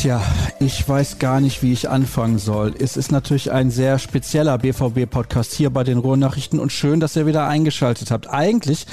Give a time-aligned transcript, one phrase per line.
[0.00, 0.22] Tja,
[0.60, 2.72] ich weiß gar nicht, wie ich anfangen soll.
[2.78, 7.26] Es ist natürlich ein sehr spezieller BVB-Podcast hier bei den Ruhrnachrichten und schön, dass ihr
[7.26, 8.30] wieder eingeschaltet habt.
[8.30, 8.86] Eigentlich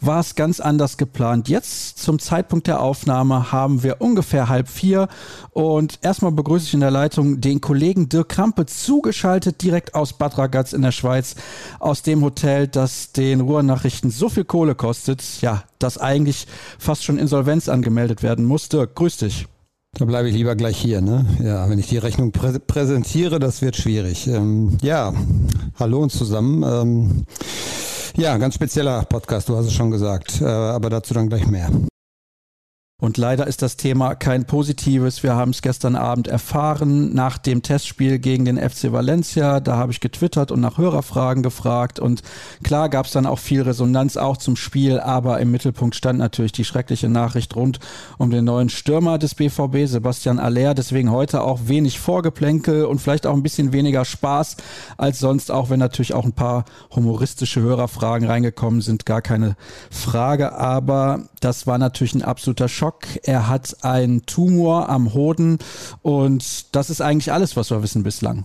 [0.00, 1.48] war es ganz anders geplant.
[1.48, 5.08] Jetzt zum Zeitpunkt der Aufnahme haben wir ungefähr halb vier
[5.50, 10.38] und erstmal begrüße ich in der Leitung den Kollegen Dirk Krampe zugeschaltet direkt aus Bad
[10.38, 11.34] Ragaz in der Schweiz
[11.80, 16.46] aus dem Hotel, das den Ruhrnachrichten so viel Kohle kostet, ja, dass eigentlich
[16.78, 18.68] fast schon Insolvenz angemeldet werden muss.
[18.68, 19.48] Dirk, grüß dich.
[19.98, 21.26] Da bleibe ich lieber gleich hier, ne?
[21.42, 24.26] Ja, wenn ich die Rechnung prä präsentiere, das wird schwierig.
[24.26, 25.12] Ähm, ja,
[25.78, 26.62] hallo und zusammen.
[26.62, 27.24] Ähm,
[28.16, 31.70] ja, ganz spezieller Podcast, du hast es schon gesagt, äh, aber dazu dann gleich mehr.
[33.02, 35.24] Und leider ist das Thema kein positives.
[35.24, 39.58] Wir haben es gestern Abend erfahren nach dem Testspiel gegen den FC Valencia.
[39.58, 41.98] Da habe ich getwittert und nach Hörerfragen gefragt.
[41.98, 42.22] Und
[42.62, 46.52] klar gab es dann auch viel Resonanz auch zum Spiel, aber im Mittelpunkt stand natürlich
[46.52, 47.80] die schreckliche Nachricht rund
[48.18, 50.74] um den neuen Stürmer des BVB, Sebastian Aller.
[50.74, 54.58] Deswegen heute auch wenig Vorgeplänkel und vielleicht auch ein bisschen weniger Spaß
[54.96, 59.06] als sonst, auch wenn natürlich auch ein paar humoristische Hörerfragen reingekommen sind.
[59.06, 59.56] Gar keine
[59.90, 60.52] Frage.
[60.52, 63.06] Aber das war natürlich ein absoluter Schock.
[63.22, 65.58] Er hat einen Tumor am Hoden
[66.02, 68.44] und das ist eigentlich alles, was wir wissen bislang.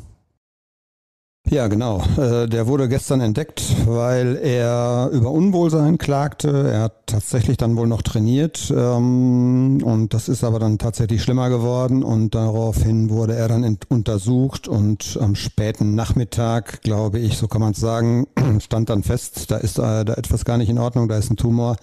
[1.50, 2.04] Ja, genau.
[2.18, 6.70] Äh, der wurde gestern entdeckt, weil er über Unwohlsein klagte.
[6.70, 11.50] Er hat tatsächlich dann wohl noch trainiert ähm, und das ist aber dann tatsächlich schlimmer
[11.50, 17.62] geworden und daraufhin wurde er dann untersucht und am späten Nachmittag, glaube ich, so kann
[17.62, 18.28] man es sagen,
[18.60, 21.38] stand dann fest, da ist äh, da etwas gar nicht in Ordnung, da ist ein
[21.38, 21.78] Tumor.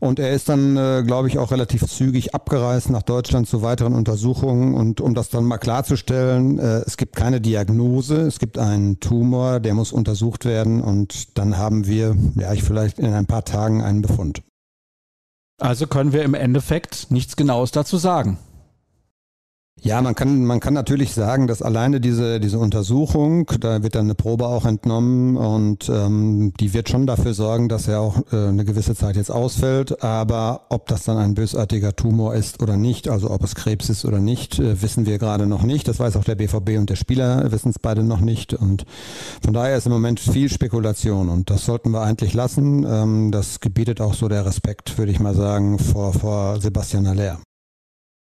[0.00, 3.94] Und er ist dann, äh, glaube ich, auch relativ zügig abgereist nach Deutschland zu weiteren
[3.94, 4.74] Untersuchungen.
[4.74, 9.60] Und um das dann mal klarzustellen, äh, es gibt keine Diagnose, es gibt einen Tumor,
[9.60, 13.82] der muss untersucht werden und dann haben wir, ja, ich vielleicht in ein paar Tagen
[13.82, 14.42] einen Befund.
[15.58, 18.38] Also können wir im Endeffekt nichts Genaues dazu sagen.
[19.82, 24.04] Ja, man kann, man kann natürlich sagen, dass alleine diese, diese Untersuchung, da wird dann
[24.04, 28.48] eine Probe auch entnommen und ähm, die wird schon dafür sorgen, dass er auch äh,
[28.48, 30.04] eine gewisse Zeit jetzt ausfällt.
[30.04, 34.04] Aber ob das dann ein bösartiger Tumor ist oder nicht, also ob es Krebs ist
[34.04, 35.88] oder nicht, äh, wissen wir gerade noch nicht.
[35.88, 38.52] Das weiß auch der BVB und der Spieler wissen es beide noch nicht.
[38.52, 38.84] Und
[39.42, 42.84] von daher ist im Moment viel Spekulation und das sollten wir eigentlich lassen.
[42.86, 47.38] Ähm, das gebietet auch so der Respekt, würde ich mal sagen, vor, vor Sebastian Aller.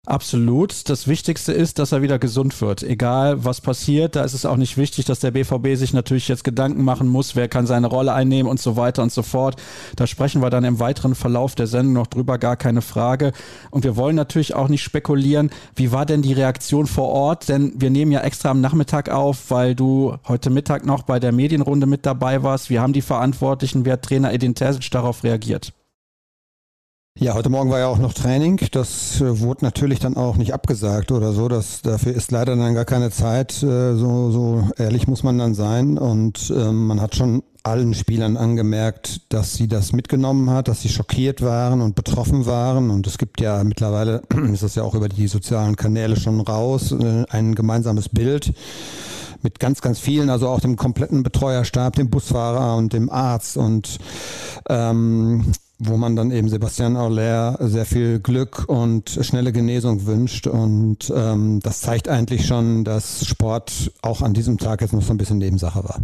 [0.06, 0.89] Absolut.
[0.89, 2.84] Das Wichtigste ist, dass er wieder gesund wird.
[2.84, 6.44] Egal was passiert, da ist es auch nicht wichtig, dass der BVB sich natürlich jetzt
[6.44, 9.61] Gedanken machen muss, wer kann seine Rolle einnehmen und so weiter und so fort.
[9.97, 13.33] Da sprechen wir dann im weiteren Verlauf der Sendung noch drüber, gar keine Frage.
[13.71, 17.49] Und wir wollen natürlich auch nicht spekulieren, wie war denn die Reaktion vor Ort?
[17.49, 21.33] Denn wir nehmen ja extra am Nachmittag auf, weil du heute Mittag noch bei der
[21.33, 22.71] Medienrunde mit dabei warst.
[22.71, 25.72] Wir haben die Verantwortlichen, wie hat Trainer Edin Terzic darauf reagiert?
[27.19, 28.60] Ja, heute Morgen war ja auch noch Training.
[28.72, 31.49] Das äh, wurde natürlich dann auch nicht abgesagt oder so.
[31.49, 33.62] Das, dafür ist leider dann gar keine Zeit.
[33.62, 35.97] Äh, so, so ehrlich muss man dann sein.
[35.97, 40.91] Und äh, man hat schon allen Spielern angemerkt, dass sie das mitgenommen hat, dass sie
[40.91, 42.91] schockiert waren und betroffen waren.
[42.91, 44.21] Und es gibt ja mittlerweile,
[44.53, 48.53] ist das ja auch über die sozialen Kanäle schon raus, äh, ein gemeinsames Bild
[49.41, 53.98] mit ganz, ganz vielen, also auch dem kompletten Betreuerstab, dem Busfahrer und dem Arzt und
[54.69, 60.47] ähm, wo man dann eben Sebastian Auler sehr viel Glück und schnelle Genesung wünscht.
[60.47, 65.13] Und ähm, das zeigt eigentlich schon, dass Sport auch an diesem Tag jetzt noch so
[65.13, 66.01] ein bisschen Nebensache war.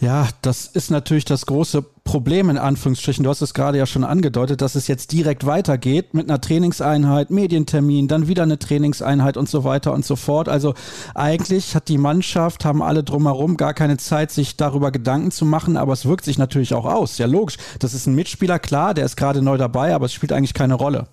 [0.00, 3.24] Ja, das ist natürlich das große Problem in Anführungsstrichen.
[3.24, 7.30] Du hast es gerade ja schon angedeutet, dass es jetzt direkt weitergeht mit einer Trainingseinheit,
[7.30, 10.48] Medientermin, dann wieder eine Trainingseinheit und so weiter und so fort.
[10.48, 10.74] Also
[11.16, 15.76] eigentlich hat die Mannschaft, haben alle drumherum gar keine Zeit, sich darüber Gedanken zu machen,
[15.76, 17.18] aber es wirkt sich natürlich auch aus.
[17.18, 17.56] Ja, logisch.
[17.80, 20.74] Das ist ein Mitspieler, klar, der ist gerade neu dabei, aber es spielt eigentlich keine
[20.74, 21.08] Rolle.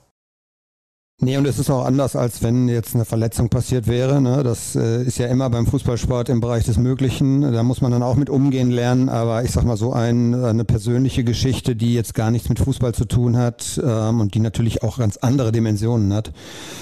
[1.22, 4.20] Nee, und es ist auch anders, als wenn jetzt eine Verletzung passiert wäre.
[4.20, 4.44] Ne?
[4.44, 7.54] Das äh, ist ja immer beim Fußballsport im Bereich des Möglichen.
[7.54, 9.08] Da muss man dann auch mit umgehen lernen.
[9.08, 12.94] Aber ich sag mal so ein, eine persönliche Geschichte, die jetzt gar nichts mit Fußball
[12.94, 16.34] zu tun hat ähm, und die natürlich auch ganz andere Dimensionen hat.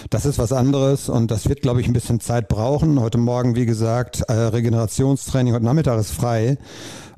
[0.09, 2.99] Das ist was anderes und das wird, glaube ich, ein bisschen Zeit brauchen.
[2.99, 6.57] Heute Morgen, wie gesagt, äh, Regenerationstraining, heute Nachmittag ist frei.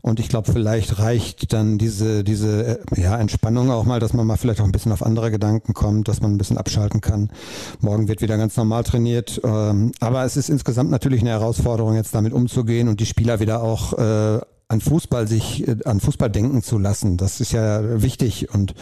[0.05, 4.27] Und ich glaube, vielleicht reicht dann diese, diese äh, ja, Entspannung auch mal, dass man
[4.27, 7.31] mal vielleicht auch ein bisschen auf andere Gedanken kommt, dass man ein bisschen abschalten kann.
[7.79, 9.41] Morgen wird wieder ganz normal trainiert.
[9.43, 13.63] Ähm, aber es ist insgesamt natürlich eine Herausforderung, jetzt damit umzugehen und die Spieler wieder
[13.63, 17.17] auch äh, an Fußball sich, äh, an Fußball denken zu lassen.
[17.17, 18.75] Das ist ja wichtig und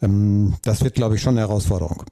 [0.00, 2.04] ähm, das wird, glaube ich, schon eine Herausforderung.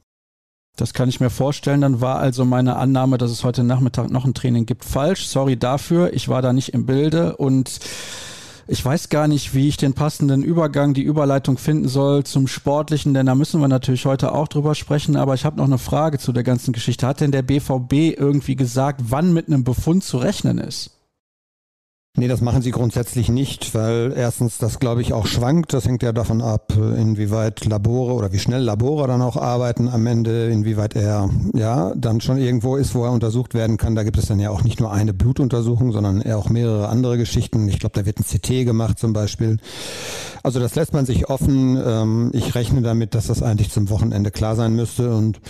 [0.75, 1.83] Das kann ich mir vorstellen.
[1.83, 5.29] Dann war also meine Annahme, dass es heute Nachmittag noch ein Training gibt, falsch.
[5.29, 6.13] Sorry dafür.
[6.15, 7.79] Ich war da nicht im Bilde und
[8.73, 13.15] Ich weiß gar nicht, wie ich den passenden Übergang, die Überleitung finden soll zum Sportlichen,
[13.15, 15.17] denn da müssen wir natürlich heute auch drüber sprechen.
[15.17, 17.05] Aber ich habe noch eine Frage zu der ganzen Geschichte.
[17.05, 21.00] Hat denn der BVB irgendwie gesagt, wann mit einem Befund zu rechnen ist?
[22.17, 25.73] Nee, das machen sie grundsätzlich nicht, weil erstens das, glaube ich, auch schwankt.
[25.73, 30.05] Das hängt ja davon ab, inwieweit Labore oder wie schnell Labore dann auch arbeiten am
[30.09, 33.95] Ende, inwieweit er ja dann schon irgendwo ist, wo er untersucht werden kann.
[33.95, 37.17] Da gibt es dann ja auch nicht nur eine Blutuntersuchung, sondern eher auch mehrere andere
[37.17, 37.69] Geschichten.
[37.69, 39.59] Ich glaube, da wird ein CT gemacht zum Beispiel.
[40.43, 41.81] Also das lässt man sich offen.
[41.85, 45.15] Ähm, ich rechne damit, dass das eigentlich zum Wochenende klar sein müsste.
[45.15, 45.41] Und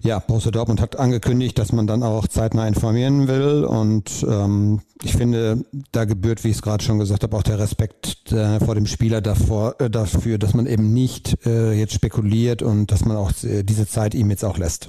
[0.00, 3.64] ja, Borussia Dortmund hat angekündigt, dass man dann auch zeitnah informieren will.
[3.64, 7.58] Und ähm, ich finde, da gebührt, wie ich es gerade schon gesagt habe, auch der
[7.58, 12.62] Respekt äh, vor dem Spieler davor, äh, dafür, dass man eben nicht äh, jetzt spekuliert
[12.62, 14.88] und dass man auch diese Zeit ihm jetzt auch lässt.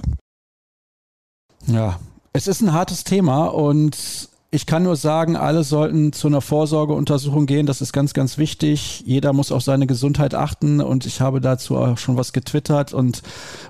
[1.66, 1.98] Ja,
[2.32, 7.46] es ist ein hartes Thema und ich kann nur sagen, alle sollten zu einer Vorsorgeuntersuchung
[7.46, 7.66] gehen.
[7.66, 9.02] Das ist ganz, ganz wichtig.
[9.04, 13.22] Jeder muss auf seine Gesundheit achten und ich habe dazu auch schon was getwittert und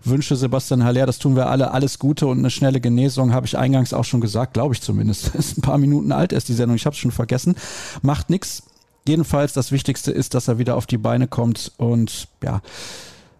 [0.02, 3.56] wünsche Sebastian Haller, das tun wir alle, alles Gute und eine schnelle Genesung, habe ich
[3.56, 5.34] eingangs auch schon gesagt, glaube ich zumindest.
[5.34, 7.54] Ist ein paar Minuten alt erst die Sendung, ich habe es schon vergessen.
[8.02, 8.64] Macht nichts.
[9.08, 12.60] Jedenfalls das Wichtigste ist, dass er wieder auf die Beine kommt und ja.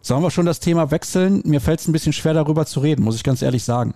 [0.00, 1.42] Sollen wir schon das Thema wechseln?
[1.44, 3.94] Mir fällt es ein bisschen schwer darüber zu reden, muss ich ganz ehrlich sagen.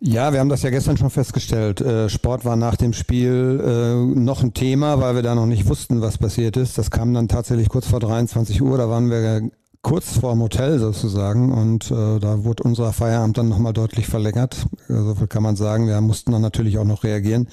[0.00, 1.80] Ja, wir haben das ja gestern schon festgestellt.
[1.80, 5.68] Äh, Sport war nach dem Spiel äh, noch ein Thema, weil wir da noch nicht
[5.68, 6.78] wussten, was passiert ist.
[6.78, 8.78] Das kam dann tatsächlich kurz vor 23 Uhr.
[8.78, 9.50] Da waren wir
[9.82, 14.66] kurz vor dem Hotel sozusagen und äh, da wurde unser Feierabend dann nochmal deutlich verlängert.
[14.86, 15.88] So viel kann man sagen.
[15.88, 17.48] Wir mussten dann natürlich auch noch reagieren.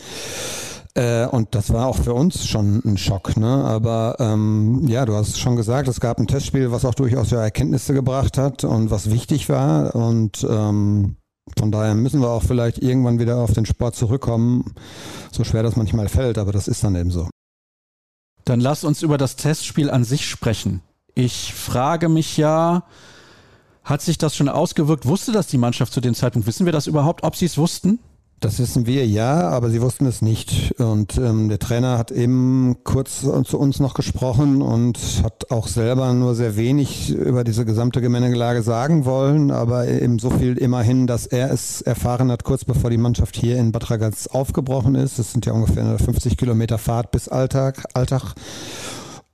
[1.31, 3.35] Und das war auch für uns schon ein Schock.
[3.35, 3.65] Ne?
[3.65, 7.41] Aber ähm, ja, du hast schon gesagt, es gab ein Testspiel, was auch durchaus ja
[7.41, 9.93] Erkenntnisse gebracht hat und was wichtig war.
[9.93, 11.17] Und ähm,
[11.57, 14.73] von daher müssen wir auch vielleicht irgendwann wieder auf den Sport zurückkommen,
[15.31, 17.29] so schwer das manchmal fällt, aber das ist dann eben so.
[18.45, 20.81] Dann lass uns über das Testspiel an sich sprechen.
[21.13, 22.83] Ich frage mich ja,
[23.83, 25.05] hat sich das schon ausgewirkt?
[25.05, 26.47] Wusste das die Mannschaft zu dem Zeitpunkt?
[26.47, 27.99] Wissen wir das überhaupt, ob sie es wussten?
[28.41, 30.73] Das wissen wir ja, aber sie wussten es nicht.
[30.77, 36.13] Und ähm, der Trainer hat eben kurz zu uns noch gesprochen und hat auch selber
[36.13, 41.25] nur sehr wenig über diese gesamte Gemengelage sagen wollen, aber eben so viel immerhin, dass
[41.25, 45.17] er es erfahren hat, kurz bevor die Mannschaft hier in Bad Ragaz aufgebrochen ist.
[45.17, 47.85] Das sind ja ungefähr 50 Kilometer Fahrt bis Alltag.
[47.93, 48.35] Alltag.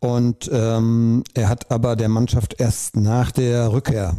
[0.04, 4.16] Und ähm, er hat aber der Mannschaft erst nach der Rückkehr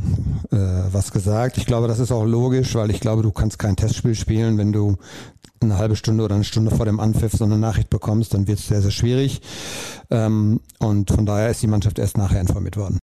[0.52, 1.58] äh, was gesagt.
[1.58, 4.72] Ich glaube, das ist auch logisch, weil ich glaube, du kannst kein Testspiel spielen, wenn
[4.72, 4.96] du
[5.60, 8.60] eine halbe Stunde oder eine Stunde vor dem Anpfiff so eine Nachricht bekommst, dann wird
[8.60, 9.40] es sehr, sehr schwierig.
[10.08, 13.00] Ähm, und von daher ist die Mannschaft erst nachher informiert worden.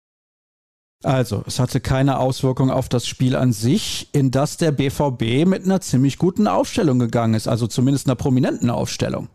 [1.03, 5.65] Also, es hatte keine Auswirkung auf das Spiel an sich, in das der BVB mit
[5.65, 9.27] einer ziemlich guten Aufstellung gegangen ist, also zumindest einer prominenten Aufstellung.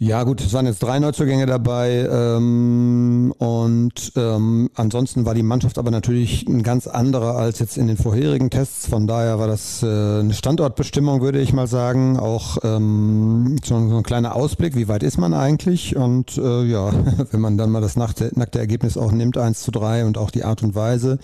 [0.00, 5.76] Ja gut, es waren jetzt drei Neuzugänge dabei ähm, und ähm, ansonsten war die Mannschaft
[5.76, 8.86] aber natürlich ein ganz anderer als jetzt in den vorherigen Tests.
[8.86, 12.16] Von daher war das äh, eine Standortbestimmung, würde ich mal sagen.
[12.16, 15.96] Auch ähm, so ein kleiner Ausblick, wie weit ist man eigentlich?
[15.96, 16.92] Und äh, ja,
[17.32, 20.30] wenn man dann mal das nackte, nackte Ergebnis auch nimmt, 1 zu 3 und auch
[20.30, 21.18] die Art und Weise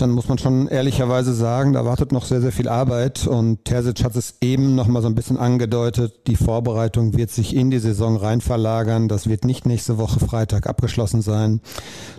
[0.00, 4.04] dann muss man schon ehrlicherweise sagen, da wartet noch sehr, sehr viel Arbeit und Terzic
[4.04, 7.78] hat es eben noch mal so ein bisschen angedeutet, die Vorbereitung wird sich in die
[7.78, 11.60] Saison rein verlagern, das wird nicht nächste Woche Freitag abgeschlossen sein.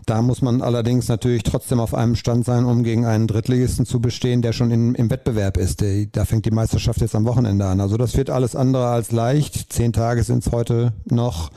[0.06, 4.00] Da muss man allerdings natürlich trotzdem auf einem Stand sein, um gegen einen Drittligisten zu
[4.00, 5.84] bestehen, der schon in, im Wettbewerb ist.
[6.12, 7.80] Da fängt die Meisterschaft jetzt am Wochenende an.
[7.80, 9.72] Also das wird alles andere als leicht.
[9.72, 11.50] Zehn Tage sind es heute noch.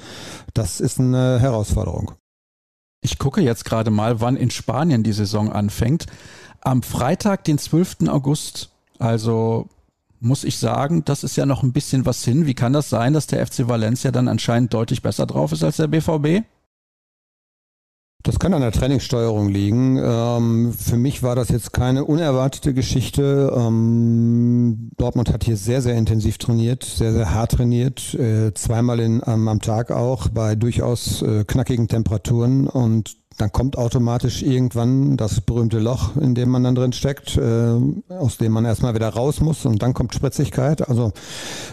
[0.54, 2.12] Das ist eine Herausforderung.
[3.04, 6.06] Ich gucke jetzt gerade mal, wann in Spanien die Saison anfängt.
[6.60, 8.08] Am Freitag, den 12.
[8.08, 8.70] August.
[9.00, 9.68] Also
[10.20, 12.46] muss ich sagen, das ist ja noch ein bisschen was hin.
[12.46, 15.78] Wie kann das sein, dass der FC Valencia dann anscheinend deutlich besser drauf ist als
[15.78, 16.46] der BVB?
[18.24, 19.98] Das kann an der Trainingssteuerung liegen.
[20.00, 23.52] Ähm, für mich war das jetzt keine unerwartete Geschichte.
[23.56, 29.22] Ähm, Dortmund hat hier sehr, sehr intensiv trainiert, sehr, sehr hart trainiert, äh, zweimal in,
[29.26, 35.40] ähm, am Tag auch bei durchaus äh, knackigen Temperaturen und dann kommt automatisch irgendwann das
[35.40, 37.74] berühmte Loch, in dem man dann drin steckt, äh,
[38.08, 40.88] aus dem man erstmal wieder raus muss und dann kommt Spritzigkeit.
[40.88, 41.12] Also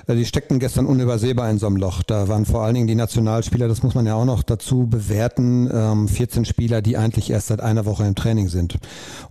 [0.08, 2.04] äh, die steckten gestern unübersehbar in so einem Loch.
[2.04, 5.70] Da waren vor allen Dingen die Nationalspieler, das muss man ja auch noch dazu bewerten,
[5.72, 8.78] ähm, 14 Spieler, die eigentlich erst seit einer Woche im Training sind.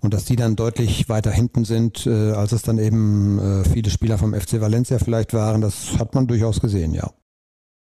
[0.01, 3.91] Und dass die dann deutlich weiter hinten sind, äh, als es dann eben äh, viele
[3.91, 7.11] Spieler vom FC Valencia vielleicht waren, das hat man durchaus gesehen, ja.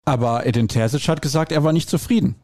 [0.04, 2.36] Aber Edin Terzic hat gesagt, er war nicht zufrieden.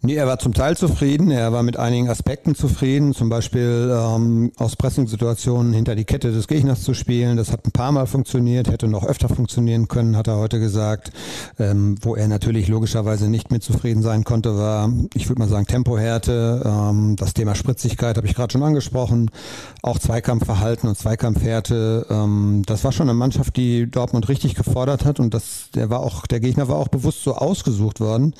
[0.00, 1.32] Nee, er war zum Teil zufrieden.
[1.32, 3.14] Er war mit einigen Aspekten zufrieden.
[3.14, 7.36] Zum Beispiel ähm, aus Pressingsituationen hinter die Kette des Gegners zu spielen.
[7.36, 11.10] Das hat ein paar Mal funktioniert, hätte noch öfter funktionieren können, hat er heute gesagt.
[11.58, 15.66] Ähm, wo er natürlich logischerweise nicht mit zufrieden sein konnte, war, ich würde mal sagen,
[15.66, 16.62] Tempohärte.
[16.64, 19.32] Ähm, das Thema Spritzigkeit habe ich gerade schon angesprochen.
[19.82, 22.06] Auch Zweikampfverhalten und Zweikampfhärte.
[22.08, 25.18] Ähm, das war schon eine Mannschaft, die Dortmund richtig gefordert hat.
[25.18, 28.34] Und das, der war auch, der Gegner war auch bewusst so ausgesucht worden.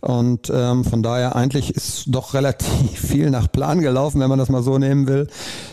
[0.00, 2.68] Und ähm, von daher eigentlich ist doch relativ
[3.00, 5.26] viel nach Plan gelaufen, wenn man das mal so nehmen will.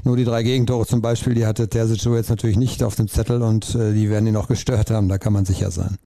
[0.04, 3.44] Nur die drei Gegentore zum Beispiel, die hatte Terzic jetzt natürlich nicht auf dem Zettel
[3.44, 5.98] und äh, die werden ihn auch gestört haben, da kann man sicher sein.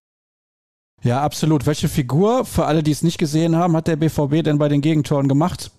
[1.02, 1.66] Ja, absolut.
[1.66, 4.82] Welche Figur, für alle, die es nicht gesehen haben, hat der BVB denn bei den
[4.82, 5.72] Gegentoren gemacht?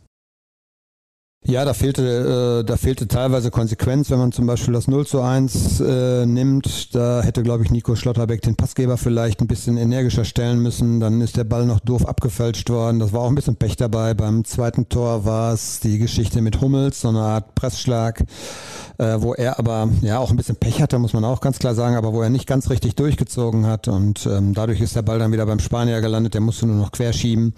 [1.49, 5.21] Ja, da fehlte, äh, da fehlte teilweise Konsequenz, wenn man zum Beispiel das 0 zu
[5.21, 6.93] 1 äh, nimmt.
[6.93, 10.99] Da hätte, glaube ich, Nico Schlotterbeck den Passgeber vielleicht ein bisschen energischer stellen müssen.
[10.99, 12.99] Dann ist der Ball noch doof abgefälscht worden.
[12.99, 14.12] Das war auch ein bisschen Pech dabei.
[14.15, 18.25] Beim zweiten Tor war es die Geschichte mit Hummels, so eine Art Pressschlag
[18.99, 21.75] äh, wo er aber ja auch ein bisschen Pech hatte, muss man auch ganz klar
[21.75, 25.19] sagen, aber wo er nicht ganz richtig durchgezogen hat und ähm, dadurch ist der Ball
[25.19, 27.55] dann wieder beim Spanier gelandet, der musste nur noch querschieben.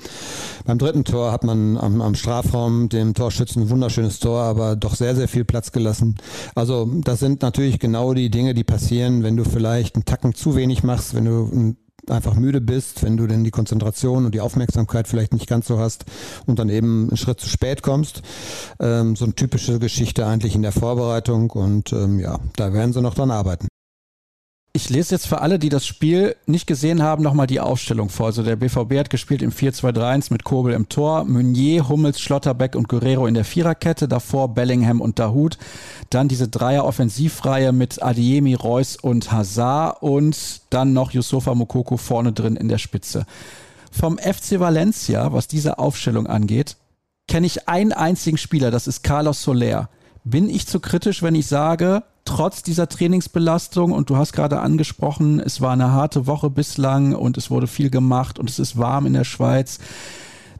[0.64, 5.14] Beim dritten Tor hat man am, am Strafraum dem Torschützen wunderschönes Tor, aber doch sehr,
[5.14, 6.16] sehr viel Platz gelassen.
[6.56, 10.56] Also das sind natürlich genau die Dinge, die passieren, wenn du vielleicht einen Tacken zu
[10.56, 11.76] wenig machst, wenn du ein
[12.11, 15.78] einfach müde bist, wenn du denn die Konzentration und die Aufmerksamkeit vielleicht nicht ganz so
[15.78, 16.06] hast
[16.47, 18.23] und dann eben einen Schritt zu spät kommst.
[18.80, 23.02] Ähm, so eine typische Geschichte eigentlich in der Vorbereitung und ähm, ja, da werden sie
[23.02, 23.67] noch dran arbeiten.
[24.75, 28.26] Ich lese jetzt für alle, die das Spiel nicht gesehen haben, nochmal die Aufstellung vor.
[28.26, 32.88] Also der BVB hat gespielt im 4-2-3-1 mit Kobel im Tor, Meunier, Hummels, Schlotterbeck und
[32.88, 35.58] Guerrero in der Viererkette, davor Bellingham und Dahut.
[36.10, 42.56] Dann diese Dreier-Offensivreihe mit Adiemi, Reus und Hazard und dann noch Yusufa Mokoko vorne drin
[42.56, 43.26] in der Spitze.
[43.90, 46.76] Vom FC Valencia, was diese Aufstellung angeht,
[47.26, 49.88] kenne ich einen einzigen Spieler, das ist Carlos Soler.
[50.25, 55.40] Bin ich zu kritisch, wenn ich sage, trotz dieser Trainingsbelastung und du hast gerade angesprochen,
[55.40, 59.06] es war eine harte Woche bislang und es wurde viel gemacht und es ist warm
[59.06, 59.78] in der Schweiz,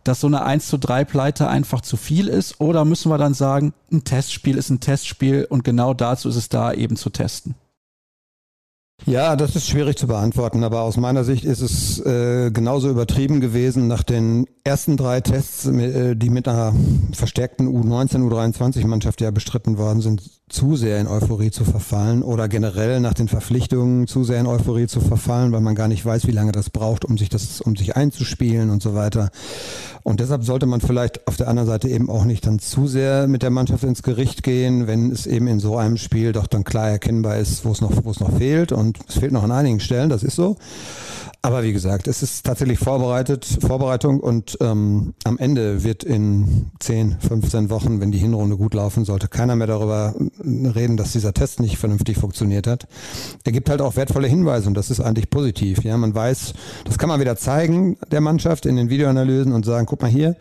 [0.03, 2.59] dass so eine 1 zu 3 Pleite einfach zu viel ist?
[2.59, 6.49] Oder müssen wir dann sagen, ein Testspiel ist ein Testspiel und genau dazu ist es
[6.49, 7.55] da eben zu testen?
[9.07, 13.41] Ja, das ist schwierig zu beantworten, aber aus meiner Sicht ist es äh, genauso übertrieben
[13.41, 16.75] gewesen nach den ersten drei Tests, äh, die mit einer
[17.13, 23.01] verstärkten U19, U23-Mannschaft ja bestritten worden sind, zu sehr in Euphorie zu verfallen oder generell
[23.01, 26.33] nach den Verpflichtungen zu sehr in Euphorie zu verfallen, weil man gar nicht weiß, wie
[26.33, 29.31] lange das braucht, um sich das, um sich einzuspielen und so weiter.
[30.09, 33.29] Und deshalb sollte man vielleicht auf der anderen Seite eben auch nicht dann zu sehr
[33.29, 36.65] mit der Mannschaft ins Gericht gehen, wenn es eben in so einem Spiel doch dann
[36.65, 38.73] klar erkennbar ist, wo es noch, wo es noch fehlt.
[38.73, 40.57] Und es fehlt noch an einigen Stellen, das ist so.
[41.49, 47.21] Aber wie gesagt, es ist tatsächlich vorbereitet, Vorbereitung und ähm, am Ende wird in 10,
[47.21, 50.15] 15 Wochen, wenn die Hinrunde gut laufen sollte, keiner mehr darüber
[50.45, 52.87] reden, dass dieser Test nicht vernünftig funktioniert hat.
[53.45, 55.83] Er gibt halt auch wertvolle Hinweise und das ist eigentlich positiv.
[55.85, 56.53] Ja, man weiß,
[56.85, 60.37] das kann man wieder zeigen der Mannschaft in den Videoanalysen und sagen, guck mal hier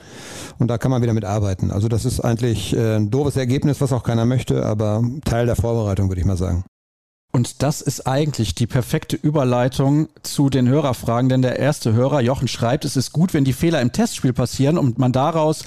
[0.60, 1.72] und da kann man wieder mit arbeiten.
[1.72, 5.56] Also das ist eigentlich äh, ein doofes Ergebnis, was auch keiner möchte, aber Teil der
[5.56, 6.66] Vorbereitung, würde ich mal sagen.
[7.38, 12.48] Und das ist eigentlich die perfekte Überleitung zu den Hörerfragen, denn der erste Hörer, Jochen,
[12.48, 15.64] schreibt, es ist gut, wenn die Fehler im Testspiel passieren und man daraus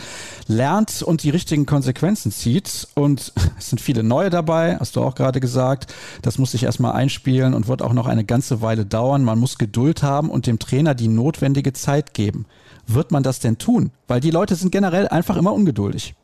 [0.48, 2.88] lernt und die richtigen Konsequenzen zieht.
[2.94, 5.94] Und es sind viele neue dabei, hast du auch gerade gesagt.
[6.22, 9.22] Das muss sich erstmal einspielen und wird auch noch eine ganze Weile dauern.
[9.22, 12.46] Man muss Geduld haben und dem Trainer die notwendige Zeit geben.
[12.88, 13.92] Wird man das denn tun?
[14.08, 16.16] Weil die Leute sind generell einfach immer ungeduldig.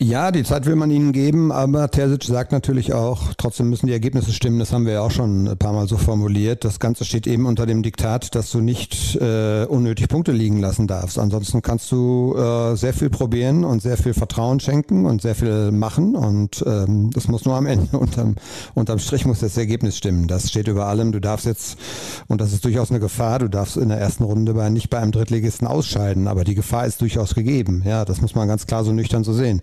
[0.00, 3.92] Ja, die Zeit will man ihnen geben, aber Terzic sagt natürlich auch, trotzdem müssen die
[3.92, 4.58] Ergebnisse stimmen.
[4.58, 6.64] Das haben wir ja auch schon ein paar Mal so formuliert.
[6.64, 10.88] Das Ganze steht eben unter dem Diktat, dass du nicht äh, unnötig Punkte liegen lassen
[10.88, 11.16] darfst.
[11.16, 15.70] Ansonsten kannst du äh, sehr viel probieren und sehr viel Vertrauen schenken und sehr viel
[15.70, 16.16] machen.
[16.16, 18.34] Und ähm, das muss nur am Ende, unterm,
[18.74, 20.26] unterm Strich muss das Ergebnis stimmen.
[20.26, 21.12] Das steht über allem.
[21.12, 21.78] Du darfst jetzt,
[22.26, 24.98] und das ist durchaus eine Gefahr, du darfst in der ersten Runde bei, nicht bei
[24.98, 26.26] einem Drittligisten ausscheiden.
[26.26, 27.84] Aber die Gefahr ist durchaus gegeben.
[27.86, 29.62] Ja, das muss man ganz klar so nüchtern so sehen.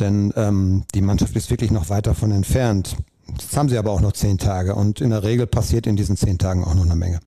[0.00, 2.96] Denn ähm, die Mannschaft ist wirklich noch weit davon entfernt.
[3.30, 6.16] Jetzt haben sie aber auch noch zehn Tage und in der Regel passiert in diesen
[6.16, 7.20] zehn Tagen auch noch eine Menge.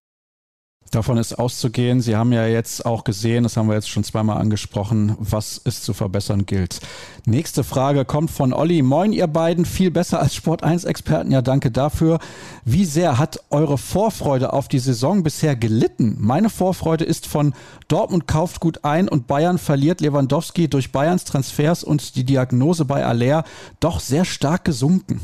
[0.92, 2.02] Davon ist auszugehen.
[2.02, 5.82] Sie haben ja jetzt auch gesehen, das haben wir jetzt schon zweimal angesprochen, was es
[5.82, 6.82] zu verbessern gilt.
[7.26, 8.82] Nächste Frage kommt von Olli.
[8.82, 9.64] Moin, ihr beiden.
[9.64, 11.32] Viel besser als Sport 1 Experten.
[11.32, 12.20] Ja, danke dafür.
[12.66, 16.18] Wie sehr hat eure Vorfreude auf die Saison bisher gelitten?
[16.20, 17.54] Meine Vorfreude ist von
[17.88, 23.06] Dortmund kauft gut ein und Bayern verliert Lewandowski durch Bayerns Transfers und die Diagnose bei
[23.06, 23.46] Aller
[23.80, 25.22] doch sehr stark gesunken.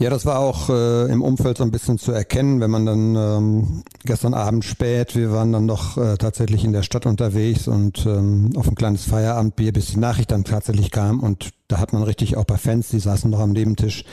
[0.00, 3.16] Ja, das war auch äh, im Umfeld so ein bisschen zu erkennen, wenn man dann
[3.16, 8.06] ähm, gestern Abend spät, wir waren dann noch äh, tatsächlich in der Stadt unterwegs und
[8.06, 12.04] ähm, auf ein kleines Feierabendbier, bis die Nachricht dann tatsächlich kam und da hat man
[12.04, 14.04] richtig auch bei Fans, die saßen noch am Nebentisch,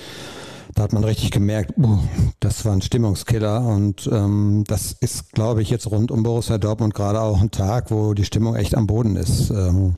[0.76, 2.00] da hat man richtig gemerkt, uh,
[2.42, 6.94] das war ein Stimmungskiller und ähm, das ist, glaube ich, jetzt rund um Borussia Dortmund
[6.94, 9.52] gerade auch ein Tag, wo die Stimmung echt am Boden ist.
[9.52, 9.96] Ähm,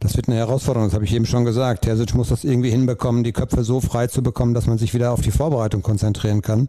[0.00, 1.84] das wird eine Herausforderung, das habe ich eben schon gesagt.
[1.84, 5.12] Terzic muss das irgendwie hinbekommen, die Köpfe so frei zu bekommen, dass man sich wieder
[5.12, 6.68] auf die Vorbereitung konzentrieren kann.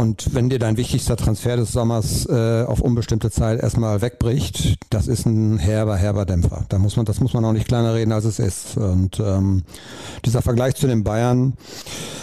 [0.00, 5.08] Und wenn dir dein wichtigster Transfer des Sommers äh, auf unbestimmte Zeit erstmal wegbricht, das
[5.08, 6.64] ist ein herber, herber Dämpfer.
[6.70, 8.78] Da muss man, das muss man auch nicht kleiner reden, als es ist.
[8.78, 9.62] Und ähm,
[10.24, 11.52] dieser Vergleich zu den Bayern,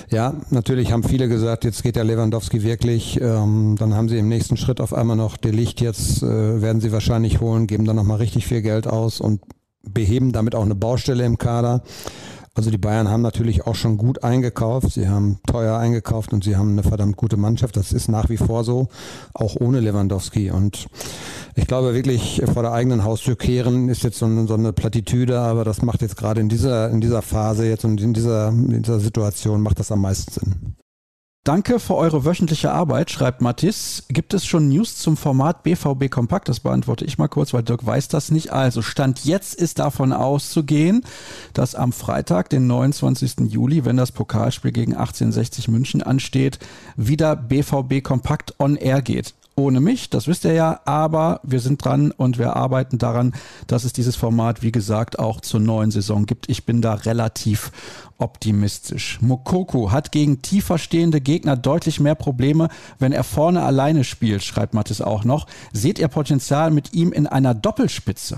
[0.10, 3.22] ja, natürlich haben viele gesagt, jetzt geht der Lewandowski wirklich.
[3.22, 5.80] Ähm, dann haben sie im nächsten Schritt auf einmal noch Licht.
[5.80, 9.42] Jetzt äh, werden sie wahrscheinlich holen, geben dann nochmal richtig viel Geld aus und
[9.84, 11.84] beheben damit auch eine Baustelle im Kader.
[12.58, 14.92] Also die Bayern haben natürlich auch schon gut eingekauft.
[14.92, 17.78] Sie haben teuer eingekauft und sie haben eine verdammt gute Mannschaft.
[17.78, 18.88] Das ist nach wie vor so,
[19.36, 20.50] auch ohne Lewandowski.
[20.50, 20.88] Und
[21.54, 25.40] ich glaube wirklich, vor der eigenen Haustür kehren ist jetzt so eine, so eine Plattitüde,
[25.40, 28.82] aber das macht jetzt gerade in dieser, in dieser Phase jetzt und in dieser, in
[28.82, 30.76] dieser Situation macht das am meisten Sinn.
[31.44, 34.04] Danke für eure wöchentliche Arbeit, schreibt Mathis.
[34.10, 36.50] Gibt es schon News zum Format BVB Kompakt?
[36.50, 38.52] Das beantworte ich mal kurz, weil Dirk weiß das nicht.
[38.52, 41.06] Also Stand jetzt ist davon auszugehen,
[41.54, 43.50] dass am Freitag, den 29.
[43.50, 46.60] Juli, wenn das Pokalspiel gegen 1860 München ansteht,
[46.98, 51.84] wieder BVB Kompakt on Air geht ohne mich, das wisst ihr ja, aber wir sind
[51.84, 53.34] dran und wir arbeiten daran,
[53.66, 56.48] dass es dieses Format, wie gesagt, auch zur neuen Saison gibt.
[56.48, 57.72] Ich bin da relativ
[58.20, 59.18] optimistisch.
[59.20, 64.76] Mokoko hat gegen tiefer stehende Gegner deutlich mehr Probleme, wenn er vorne alleine spielt, schreibt
[64.76, 65.48] Mathis auch noch.
[65.74, 68.38] Seht ihr Potenzial mit ihm in einer Doppelspitze?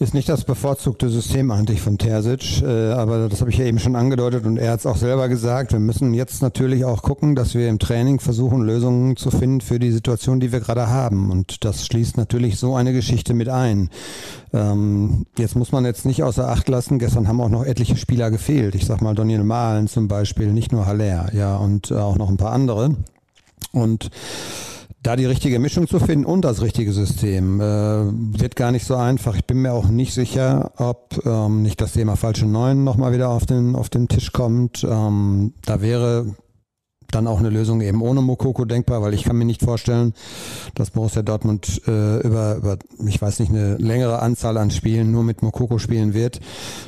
[0.00, 3.78] Ist nicht das bevorzugte System eigentlich von Terzic, äh, aber das habe ich ja eben
[3.78, 5.70] schon angedeutet und er hat es auch selber gesagt.
[5.70, 9.78] Wir müssen jetzt natürlich auch gucken, dass wir im Training versuchen, Lösungen zu finden für
[9.78, 11.30] die Situation, die wir gerade haben.
[11.30, 13.88] Und das schließt natürlich so eine Geschichte mit ein.
[14.52, 18.32] Ähm, jetzt muss man jetzt nicht außer Acht lassen, gestern haben auch noch etliche Spieler
[18.32, 18.74] gefehlt.
[18.74, 22.36] Ich sag mal Daniel Mahlen zum Beispiel, nicht nur Haller, ja, und auch noch ein
[22.36, 22.96] paar andere.
[23.70, 24.10] Und
[25.04, 28.96] da die richtige Mischung zu finden und das richtige System äh, wird gar nicht so
[28.96, 29.36] einfach.
[29.36, 33.28] Ich bin mir auch nicht sicher, ob ähm, nicht das Thema falsche Neun nochmal wieder
[33.28, 34.82] auf den, auf den Tisch kommt.
[34.82, 36.34] Ähm, da wäre
[37.10, 40.14] dann auch eine Lösung eben ohne Mokoko denkbar, weil ich kann mir nicht vorstellen,
[40.74, 45.22] dass Borussia Dortmund äh, über, über, ich weiß nicht, eine längere Anzahl an Spielen nur
[45.22, 46.40] mit Mokoko spielen wird.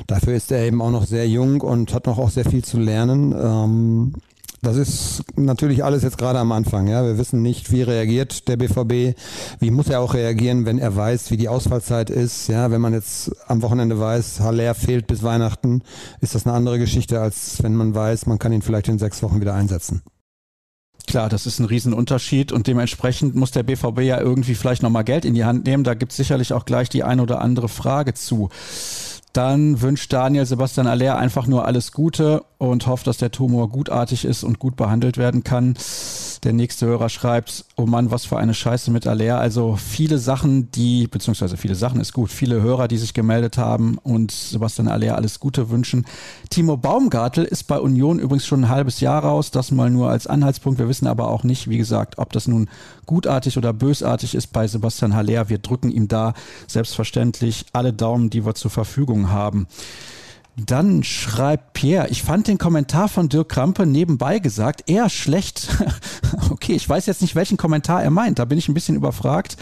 [0.07, 2.79] Dafür ist er eben auch noch sehr jung und hat noch auch sehr viel zu
[2.79, 3.31] lernen.
[3.39, 4.13] Ähm,
[4.67, 6.87] das ist natürlich alles jetzt gerade am Anfang.
[6.87, 9.17] Ja, wir wissen nicht, wie reagiert der BVB,
[9.59, 12.49] wie muss er auch reagieren, wenn er weiß, wie die Ausfallzeit ist.
[12.49, 15.83] Ja, wenn man jetzt am Wochenende weiß, Haller fehlt bis Weihnachten,
[16.19, 19.23] ist das eine andere Geschichte, als wenn man weiß, man kann ihn vielleicht in sechs
[19.23, 20.01] Wochen wieder einsetzen.
[21.07, 25.23] Klar, das ist ein Riesenunterschied und dementsprechend muss der BVB ja irgendwie vielleicht nochmal Geld
[25.23, 25.85] in die Hand nehmen.
[25.85, 28.49] Da gibt es sicherlich auch gleich die ein oder andere Frage zu.
[29.37, 34.25] Dann wünscht Daniel Sebastian Aller einfach nur alles Gute und hofft, dass der Tumor gutartig
[34.25, 35.75] ist und gut behandelt werden kann.
[36.43, 39.39] Der nächste Hörer schreibt, oh Mann, was für eine Scheiße mit Aller.
[39.39, 43.99] Also viele Sachen, die, beziehungsweise viele Sachen ist gut, viele Hörer, die sich gemeldet haben
[43.99, 46.07] und Sebastian Aller alles Gute wünschen.
[46.49, 50.25] Timo Baumgartel ist bei Union übrigens schon ein halbes Jahr raus, das mal nur als
[50.25, 50.79] Anhaltspunkt.
[50.79, 52.67] Wir wissen aber auch nicht, wie gesagt, ob das nun
[53.05, 55.47] gutartig oder bösartig ist bei Sebastian Haller.
[55.49, 56.33] Wir drücken ihm da
[56.65, 59.67] selbstverständlich alle Daumen, die wir zur Verfügung haben.
[60.59, 65.67] Dann schreibt Pierre, ich fand den Kommentar von Dirk Krampe nebenbei gesagt eher schlecht.
[66.49, 68.39] okay, ich weiß jetzt nicht, welchen Kommentar er meint.
[68.39, 69.57] Da bin ich ein bisschen überfragt.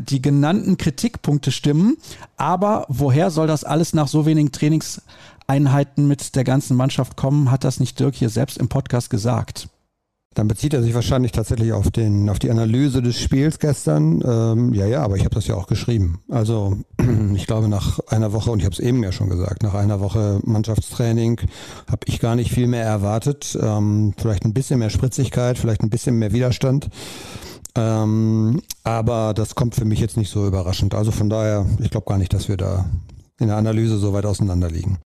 [0.00, 1.96] Die genannten Kritikpunkte stimmen,
[2.36, 7.50] aber woher soll das alles nach so wenigen Trainingseinheiten mit der ganzen Mannschaft kommen?
[7.50, 9.68] Hat das nicht Dirk hier selbst im Podcast gesagt?
[10.34, 14.22] Dann bezieht er sich wahrscheinlich tatsächlich auf, den, auf die Analyse des Spiels gestern.
[14.24, 16.20] Ähm, ja, ja, aber ich habe das ja auch geschrieben.
[16.28, 16.78] Also
[17.34, 19.98] ich glaube, nach einer Woche, und ich habe es eben ja schon gesagt, nach einer
[19.98, 21.40] Woche Mannschaftstraining
[21.90, 23.58] habe ich gar nicht viel mehr erwartet.
[23.60, 26.90] Ähm, vielleicht ein bisschen mehr Spritzigkeit, vielleicht ein bisschen mehr Widerstand.
[27.74, 30.94] Ähm, aber das kommt für mich jetzt nicht so überraschend.
[30.94, 32.88] Also von daher, ich glaube gar nicht, dass wir da
[33.40, 34.98] in der Analyse so weit auseinander liegen.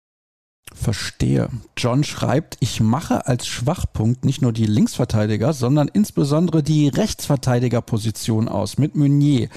[0.74, 1.48] Verstehe.
[1.78, 8.76] John schreibt, ich mache als Schwachpunkt nicht nur die Linksverteidiger, sondern insbesondere die Rechtsverteidigerposition aus
[8.76, 9.48] mit Meunier.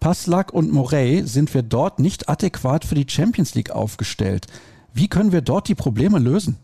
[0.00, 4.48] Passlack und Morey sind wir dort nicht adäquat für die Champions League aufgestellt.
[4.92, 6.58] Wie können wir dort die Probleme lösen?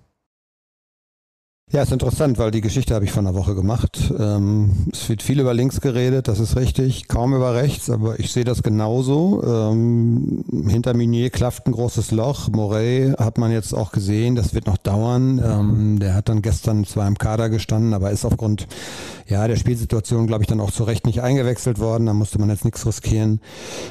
[1.73, 4.13] Ja, ist interessant, weil die Geschichte habe ich vor einer Woche gemacht.
[4.19, 8.33] Ähm, es wird viel über links geredet, das ist richtig, kaum über rechts, aber ich
[8.33, 9.41] sehe das genauso.
[9.45, 12.49] Ähm, hinter Minier klafft ein großes Loch.
[12.49, 15.41] Morey hat man jetzt auch gesehen, das wird noch dauern.
[15.45, 18.67] Ähm, der hat dann gestern zwar im Kader gestanden, aber ist aufgrund
[19.29, 22.07] ja, der Spielsituation, glaube ich, dann auch zu Recht nicht eingewechselt worden.
[22.07, 23.41] Da musste man jetzt nichts riskieren.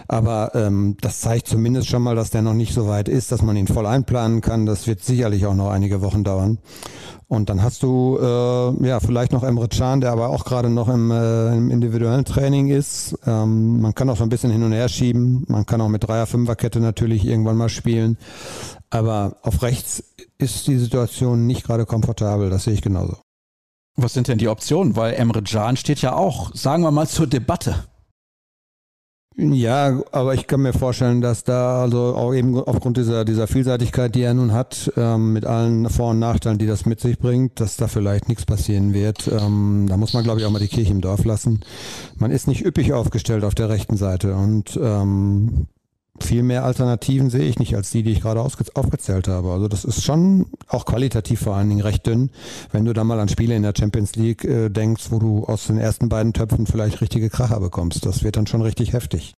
[0.10, 3.42] Aber ähm, das zeigt zumindest schon mal, dass der noch nicht so weit ist, dass
[3.42, 4.66] man ihn voll einplanen kann.
[4.66, 6.58] Das wird sicherlich auch noch einige Wochen dauern.
[7.30, 10.90] Und dann hast du äh, ja vielleicht noch Emre Can, der aber auch gerade noch
[10.90, 13.20] im, äh, im individuellen Training ist.
[13.28, 15.46] Ähm, man kann auch so ein bisschen hin und her schieben.
[15.48, 18.18] Man kann auch mit Dreier, Fünferkette natürlich irgendwann mal spielen.
[18.90, 20.04] Aber auf rechts
[20.40, 22.50] ist die Situation nicht gerade komfortabel.
[22.50, 23.18] Das sehe ich genauso.
[23.96, 24.96] Was sind denn die Optionen?
[24.96, 27.84] Weil Emre Can steht ja auch, sagen wir mal, zur Debatte.
[29.42, 34.14] Ja, aber ich kann mir vorstellen, dass da also auch eben aufgrund dieser, dieser Vielseitigkeit,
[34.14, 37.62] die er nun hat, ähm, mit allen Vor- und Nachteilen, die das mit sich bringt,
[37.62, 39.30] dass da vielleicht nichts passieren wird.
[39.30, 41.62] Ähm, da muss man, glaube ich, auch mal die Kirche im Dorf lassen.
[42.18, 45.68] Man ist nicht üppig aufgestellt auf der rechten Seite und ähm,
[46.24, 49.52] viel mehr Alternativen sehe ich nicht als die, die ich gerade aufgezählt habe.
[49.52, 52.32] Also das ist schon auch qualitativ vor allen Dingen recht dünn,
[52.72, 55.68] wenn du da mal an Spiele in der Champions League äh, denkst, wo du aus
[55.68, 58.06] den ersten beiden Töpfen vielleicht richtige Kracher bekommst.
[58.06, 59.34] Das wird dann schon richtig heftig.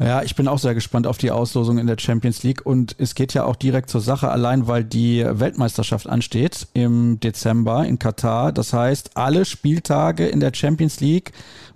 [0.00, 3.14] Ja, ich bin auch sehr gespannt auf die Auslosung in der Champions League und es
[3.14, 8.50] geht ja auch direkt zur Sache, allein weil die Weltmeisterschaft ansteht im Dezember in Katar.
[8.50, 11.30] Das heißt, alle Spieltage in der Champions League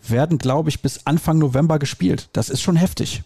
[0.04, 2.28] werden, glaube ich, bis Anfang November gespielt.
[2.32, 3.22] Das ist schon heftig.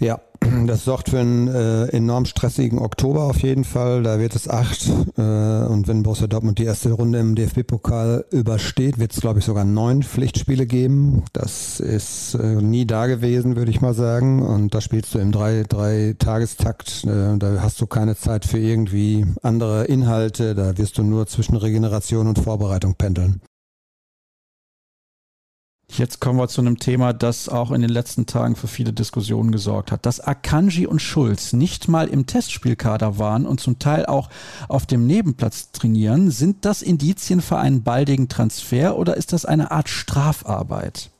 [0.00, 0.20] Ja,
[0.66, 4.02] das sorgt für einen äh, enorm stressigen Oktober auf jeden Fall.
[4.02, 4.88] Da wird es acht.
[5.16, 9.44] Äh, und wenn Borussia Dortmund die erste Runde im DFB-Pokal übersteht, wird es, glaube ich,
[9.44, 11.22] sogar neun Pflichtspiele geben.
[11.32, 14.42] Das ist äh, nie da gewesen, würde ich mal sagen.
[14.42, 17.04] Und da spielst du im drei, drei Tagestakt.
[17.04, 20.54] Äh, da hast du keine Zeit für irgendwie andere Inhalte.
[20.54, 23.40] Da wirst du nur zwischen Regeneration und Vorbereitung pendeln.
[25.96, 29.52] Jetzt kommen wir zu einem Thema, das auch in den letzten Tagen für viele Diskussionen
[29.52, 30.04] gesorgt hat.
[30.04, 34.28] Dass Akanji und Schulz nicht mal im Testspielkader waren und zum Teil auch
[34.68, 39.70] auf dem Nebenplatz trainieren, sind das Indizien für einen baldigen Transfer oder ist das eine
[39.70, 41.10] Art Strafarbeit?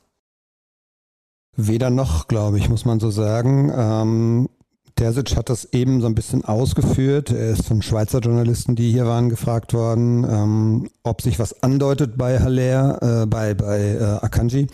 [1.55, 3.71] Weder noch, glaube ich, muss man so sagen.
[3.73, 4.49] Ähm,
[4.95, 7.29] Terzic hat das eben so ein bisschen ausgeführt.
[7.29, 12.17] Er ist von Schweizer Journalisten, die hier waren, gefragt worden, ähm, ob sich was andeutet
[12.17, 14.67] bei Haller, äh, bei, bei äh, Akanji.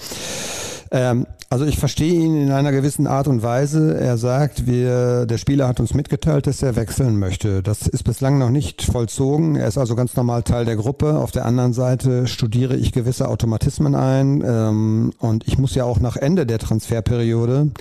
[0.92, 4.00] Ähm, also ich verstehe ihn in einer gewissen Art und Weise.
[4.00, 7.64] Er sagt, wir, der Spieler hat uns mitgeteilt, dass er wechseln möchte.
[7.64, 9.56] Das ist bislang noch nicht vollzogen.
[9.56, 11.18] Er ist also ganz normal Teil der Gruppe.
[11.18, 14.44] Auf der anderen Seite studiere ich gewisse Automatismen ein.
[14.46, 17.72] Ähm, und ich muss ja auch nach Ende der Transferperiode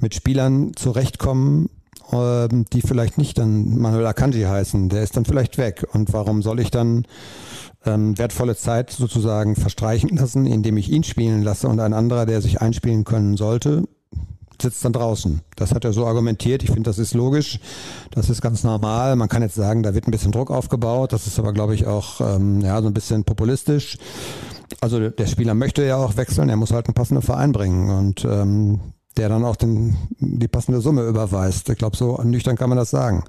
[0.00, 1.68] mit Spielern zurechtkommen,
[2.10, 4.88] die vielleicht nicht dann Manuel Akanji heißen.
[4.88, 5.86] Der ist dann vielleicht weg.
[5.92, 7.06] Und warum soll ich dann
[7.84, 12.40] ähm, wertvolle Zeit sozusagen verstreichen lassen, indem ich ihn spielen lasse und ein anderer, der
[12.40, 13.84] sich einspielen können sollte,
[14.60, 15.40] sitzt dann draußen.
[15.56, 16.62] Das hat er so argumentiert.
[16.62, 17.58] Ich finde, das ist logisch.
[18.12, 19.16] Das ist ganz normal.
[19.16, 21.12] Man kann jetzt sagen, da wird ein bisschen Druck aufgebaut.
[21.12, 23.98] Das ist aber, glaube ich, auch ähm, ja, so ein bisschen populistisch.
[24.80, 26.48] Also der Spieler möchte ja auch wechseln.
[26.48, 27.90] Er muss halt einen passenden Verein bringen.
[27.90, 28.80] Und ähm,
[29.16, 31.68] der dann auch den, die passende Summe überweist.
[31.68, 33.24] Ich glaube, so nüchtern kann man das sagen.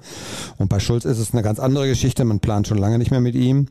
[0.58, 2.24] Und bei Schulz ist es eine ganz andere Geschichte.
[2.24, 3.66] Man plant schon lange nicht mehr mit ihm.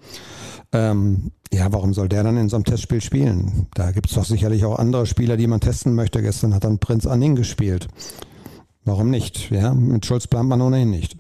[0.71, 3.67] Ähm, ja, warum soll der dann in so einem Testspiel spielen?
[3.75, 6.21] Da gibt es doch sicherlich auch andere Spieler, die man testen möchte.
[6.21, 7.87] Gestern hat dann Prinz Anning gespielt.
[8.85, 9.49] Warum nicht?
[9.51, 11.17] Ja, mit Schulz plant man ohnehin nicht.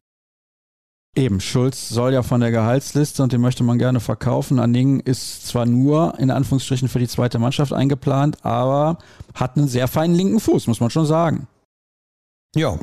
[1.15, 4.59] Eben, Schulz soll ja von der Gehaltsliste und den möchte man gerne verkaufen.
[4.59, 8.97] Anning ist zwar nur in Anführungsstrichen für die zweite Mannschaft eingeplant, aber
[9.35, 11.47] hat einen sehr feinen linken Fuß, muss man schon sagen.
[12.55, 12.79] Ja,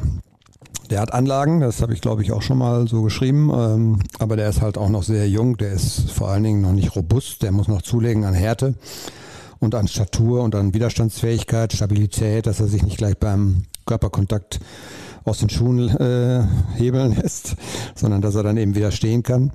[0.90, 4.36] der hat Anlagen, das habe ich glaube ich auch schon mal so geschrieben, ähm, aber
[4.36, 7.42] der ist halt auch noch sehr jung, der ist vor allen Dingen noch nicht robust,
[7.42, 8.74] der muss noch zulegen an Härte
[9.58, 14.60] und an Statur und an Widerstandsfähigkeit, Stabilität, dass er sich nicht gleich beim Körperkontakt
[15.24, 16.42] aus den Schuhen äh,
[16.76, 17.56] hebeln lässt,
[17.94, 19.52] sondern dass er dann eben wieder stehen kann.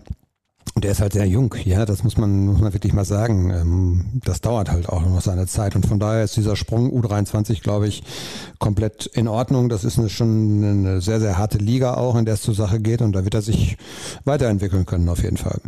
[0.73, 3.49] Und der ist halt sehr jung, ja, das muss man, muss man wirklich mal sagen.
[3.49, 5.75] Ähm, das dauert halt auch noch seine Zeit.
[5.75, 8.03] Und von daher ist dieser Sprung U23, glaube ich,
[8.59, 9.69] komplett in Ordnung.
[9.69, 12.81] Das ist eine, schon eine sehr, sehr harte Liga auch, in der es zur Sache
[12.81, 13.01] geht.
[13.01, 13.77] Und da wird er sich
[14.25, 15.61] weiterentwickeln können, auf jeden Fall.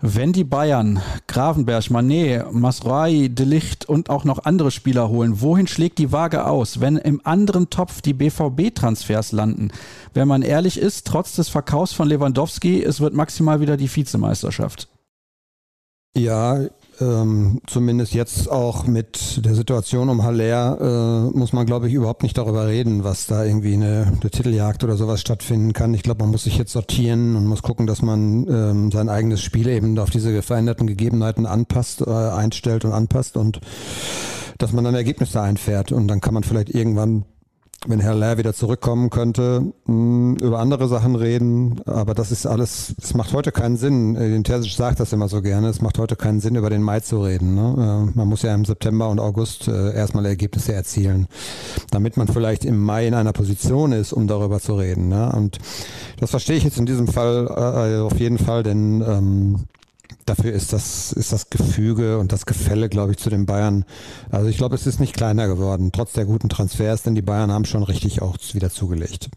[0.00, 5.98] Wenn die Bayern Gravenberg, Manet, Masrai, Delicht und auch noch andere Spieler holen, wohin schlägt
[5.98, 9.72] die Waage aus, wenn im anderen Topf die BVB-Transfers landen?
[10.14, 14.86] Wenn man ehrlich ist, trotz des Verkaufs von Lewandowski, es wird maximal wieder die Vizemeisterschaft.
[16.16, 16.66] Ja,
[17.00, 22.22] ähm, zumindest jetzt auch mit der Situation um Haller äh, muss man, glaube ich, überhaupt
[22.22, 25.94] nicht darüber reden, was da irgendwie eine, eine Titeljagd oder sowas stattfinden kann.
[25.94, 29.42] Ich glaube, man muss sich jetzt sortieren und muss gucken, dass man ähm, sein eigenes
[29.42, 33.60] Spiel eben auf diese veränderten Gegebenheiten anpasst, äh, einstellt und anpasst und
[34.58, 37.24] dass man dann Ergebnisse einfährt und dann kann man vielleicht irgendwann
[37.86, 41.80] wenn Herr Lehr wieder zurückkommen könnte, hm, über andere Sachen reden.
[41.86, 44.16] Aber das ist alles, es macht heute keinen Sinn.
[44.16, 45.68] Äh, den Terzic sagt das immer so gerne.
[45.68, 47.54] Es macht heute keinen Sinn, über den Mai zu reden.
[47.54, 48.08] Ne?
[48.10, 51.28] Äh, man muss ja im September und August äh, erstmal Ergebnisse erzielen,
[51.90, 55.08] damit man vielleicht im Mai in einer Position ist, um darüber zu reden.
[55.08, 55.32] Ne?
[55.32, 55.58] Und
[56.18, 59.64] das verstehe ich jetzt in diesem Fall auf jeden Fall, denn ähm,
[60.28, 63.84] dafür ist das, ist das Gefüge und das Gefälle, glaube ich, zu den Bayern.
[64.30, 67.52] Also ich glaube, es ist nicht kleiner geworden, trotz der guten Transfers, denn die Bayern
[67.52, 69.30] haben schon richtig auch wieder zugelegt.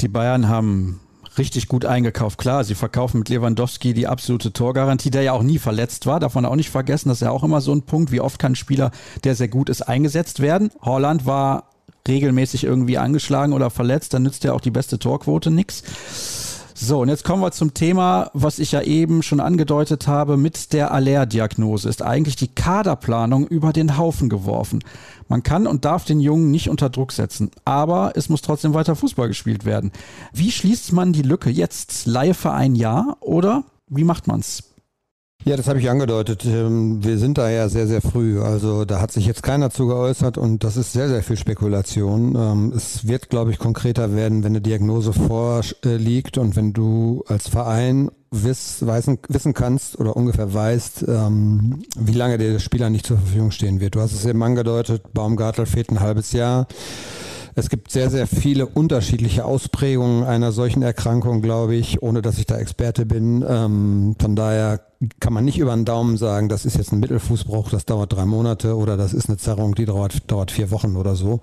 [0.00, 1.00] Die Bayern haben
[1.38, 2.38] richtig gut eingekauft.
[2.38, 6.20] Klar, sie verkaufen mit Lewandowski die absolute Torgarantie, der ja auch nie verletzt war.
[6.20, 8.10] Davon auch nicht vergessen, das ist ja auch immer so ein Punkt.
[8.10, 8.90] Wie oft kann ein Spieler,
[9.24, 10.70] der sehr gut ist, eingesetzt werden?
[10.82, 11.70] Holland war
[12.08, 15.82] regelmäßig irgendwie angeschlagen oder verletzt, dann nützt ja auch die beste Torquote nichts.
[16.82, 20.72] So, und jetzt kommen wir zum Thema, was ich ja eben schon angedeutet habe, mit
[20.72, 24.82] der Allerdiagnose ist eigentlich die Kaderplanung über den Haufen geworfen.
[25.28, 28.96] Man kann und darf den Jungen nicht unter Druck setzen, aber es muss trotzdem weiter
[28.96, 29.92] Fußball gespielt werden.
[30.32, 32.06] Wie schließt man die Lücke jetzt?
[32.06, 34.69] Laie für ein Jahr oder wie macht man's?
[35.44, 36.44] Ja, das habe ich angedeutet.
[36.44, 38.42] Ähm, wir sind da ja sehr, sehr früh.
[38.42, 42.36] Also da hat sich jetzt keiner zu geäußert und das ist sehr, sehr viel Spekulation.
[42.36, 47.48] Ähm, es wird, glaube ich, konkreter werden, wenn eine Diagnose vorliegt und wenn du als
[47.48, 53.50] Verein wiss, wissen kannst oder ungefähr weißt, ähm, wie lange der Spieler nicht zur Verfügung
[53.50, 53.94] stehen wird.
[53.94, 56.66] Du hast es eben angedeutet, Baumgartel fehlt ein halbes Jahr.
[57.54, 62.46] Es gibt sehr, sehr viele unterschiedliche Ausprägungen einer solchen Erkrankung, glaube ich, ohne dass ich
[62.46, 63.44] da Experte bin.
[63.46, 64.80] Ähm, von daher
[65.18, 68.26] kann man nicht über den Daumen sagen, das ist jetzt ein Mittelfußbruch, das dauert drei
[68.26, 71.40] Monate oder das ist eine Zerrung, die dauert, dauert vier Wochen oder so.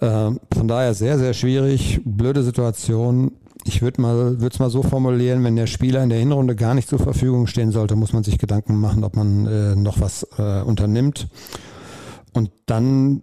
[0.00, 3.32] Ähm, von daher sehr, sehr schwierig, blöde Situation.
[3.64, 6.74] Ich würde mal, würde es mal so formulieren, wenn der Spieler in der Hinrunde gar
[6.74, 10.26] nicht zur Verfügung stehen sollte, muss man sich Gedanken machen, ob man äh, noch was
[10.38, 11.28] äh, unternimmt.
[12.32, 13.22] Und dann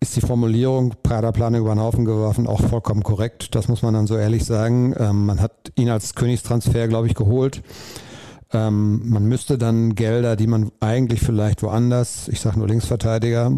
[0.00, 3.54] ist die Formulierung Kaderplanung über den Haufen geworfen auch vollkommen korrekt.
[3.54, 4.94] Das muss man dann so ehrlich sagen.
[4.98, 7.62] Ähm, man hat ihn als Königstransfer, glaube ich, geholt.
[8.52, 13.52] Ähm, man müsste dann Gelder, die man eigentlich vielleicht woanders, ich sage nur Linksverteidiger,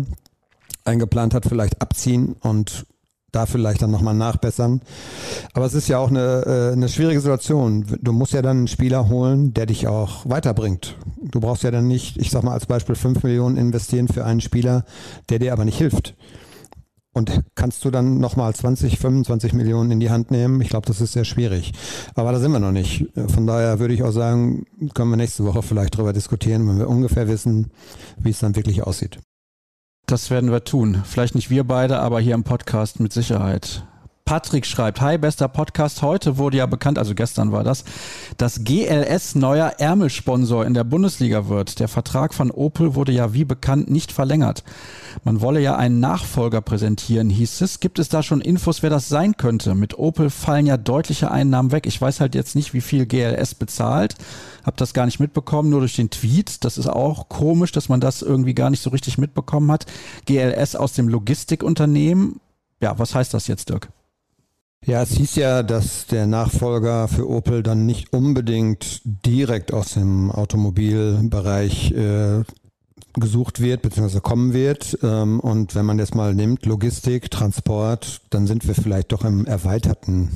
[0.85, 2.87] eingeplant hat, vielleicht abziehen und
[3.33, 4.81] da vielleicht dann nochmal nachbessern.
[5.55, 7.87] Aber es ist ja auch eine, äh, eine schwierige Situation.
[8.01, 10.97] Du musst ja dann einen Spieler holen, der dich auch weiterbringt.
[11.23, 14.41] Du brauchst ja dann nicht, ich sag mal als Beispiel, 5 Millionen investieren für einen
[14.41, 14.85] Spieler,
[15.31, 16.15] der dir aber nicht hilft.
[17.15, 20.61] Und kannst du dann nochmal 20, 25 Millionen in die Hand nehmen?
[20.63, 21.73] Ich glaube, das ist sehr schwierig.
[22.15, 23.07] Aber da sind wir noch nicht.
[23.29, 24.65] Von daher würde ich auch sagen,
[24.95, 27.71] können wir nächste Woche vielleicht darüber diskutieren, wenn wir ungefähr wissen,
[28.19, 29.19] wie es dann wirklich aussieht.
[30.13, 31.01] Das werden wir tun.
[31.07, 33.83] Vielleicht nicht wir beide, aber hier im Podcast mit Sicherheit.
[34.25, 36.01] Patrick schreibt, hi, bester Podcast.
[36.01, 37.85] Heute wurde ja bekannt, also gestern war das,
[38.39, 41.81] dass GLS neuer Ärmelsponsor in der Bundesliga wird.
[41.81, 44.65] Der Vertrag von Opel wurde ja wie bekannt nicht verlängert.
[45.25, 47.81] Man wolle ja einen Nachfolger präsentieren, hieß es.
[47.81, 49.75] Gibt es da schon Infos, wer das sein könnte?
[49.75, 51.87] Mit Opel fallen ja deutliche Einnahmen weg.
[51.87, 54.15] Ich weiß halt jetzt nicht, wie viel GLS bezahlt.
[54.65, 56.65] Hab das gar nicht mitbekommen, nur durch den Tweet.
[56.65, 59.87] Das ist auch komisch, dass man das irgendwie gar nicht so richtig mitbekommen hat.
[60.27, 62.41] GLS aus dem Logistikunternehmen.
[62.81, 63.89] Ja, was heißt das jetzt, Dirk?
[64.85, 70.31] Ja, es hieß ja, dass der Nachfolger für Opel dann nicht unbedingt direkt aus dem
[70.33, 72.43] Automobilbereich äh,
[73.15, 74.21] gesucht wird bzw.
[74.21, 74.99] kommen wird.
[75.03, 79.47] Ähm, und wenn man das mal nimmt, Logistik, Transport, dann sind wir vielleicht doch im
[79.47, 80.31] erweiterten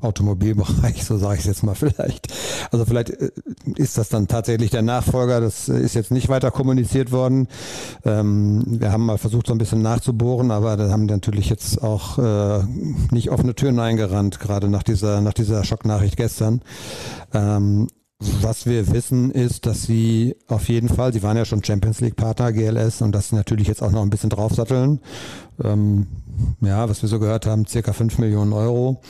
[0.00, 2.28] Automobilbereich, so sage ich jetzt mal vielleicht.
[2.70, 3.30] Also vielleicht äh,
[3.76, 7.48] ist das dann tatsächlich der Nachfolger, das ist jetzt nicht weiter kommuniziert worden.
[8.04, 12.18] Ähm, wir haben mal versucht, so ein bisschen nachzubohren, aber da haben natürlich jetzt auch
[12.18, 12.64] äh,
[13.10, 16.62] nicht offene Türen eingerannt, gerade nach dieser, nach dieser Schocknachricht gestern.
[17.34, 17.88] Ähm,
[18.20, 22.16] was wir wissen ist, dass sie auf jeden Fall, sie waren ja schon Champions League
[22.16, 25.00] Partner GLS und dass sie natürlich jetzt auch noch ein bisschen draufsatteln.
[25.64, 26.06] Ähm,
[26.60, 29.00] ja, was wir so gehört haben, circa 5 Millionen Euro.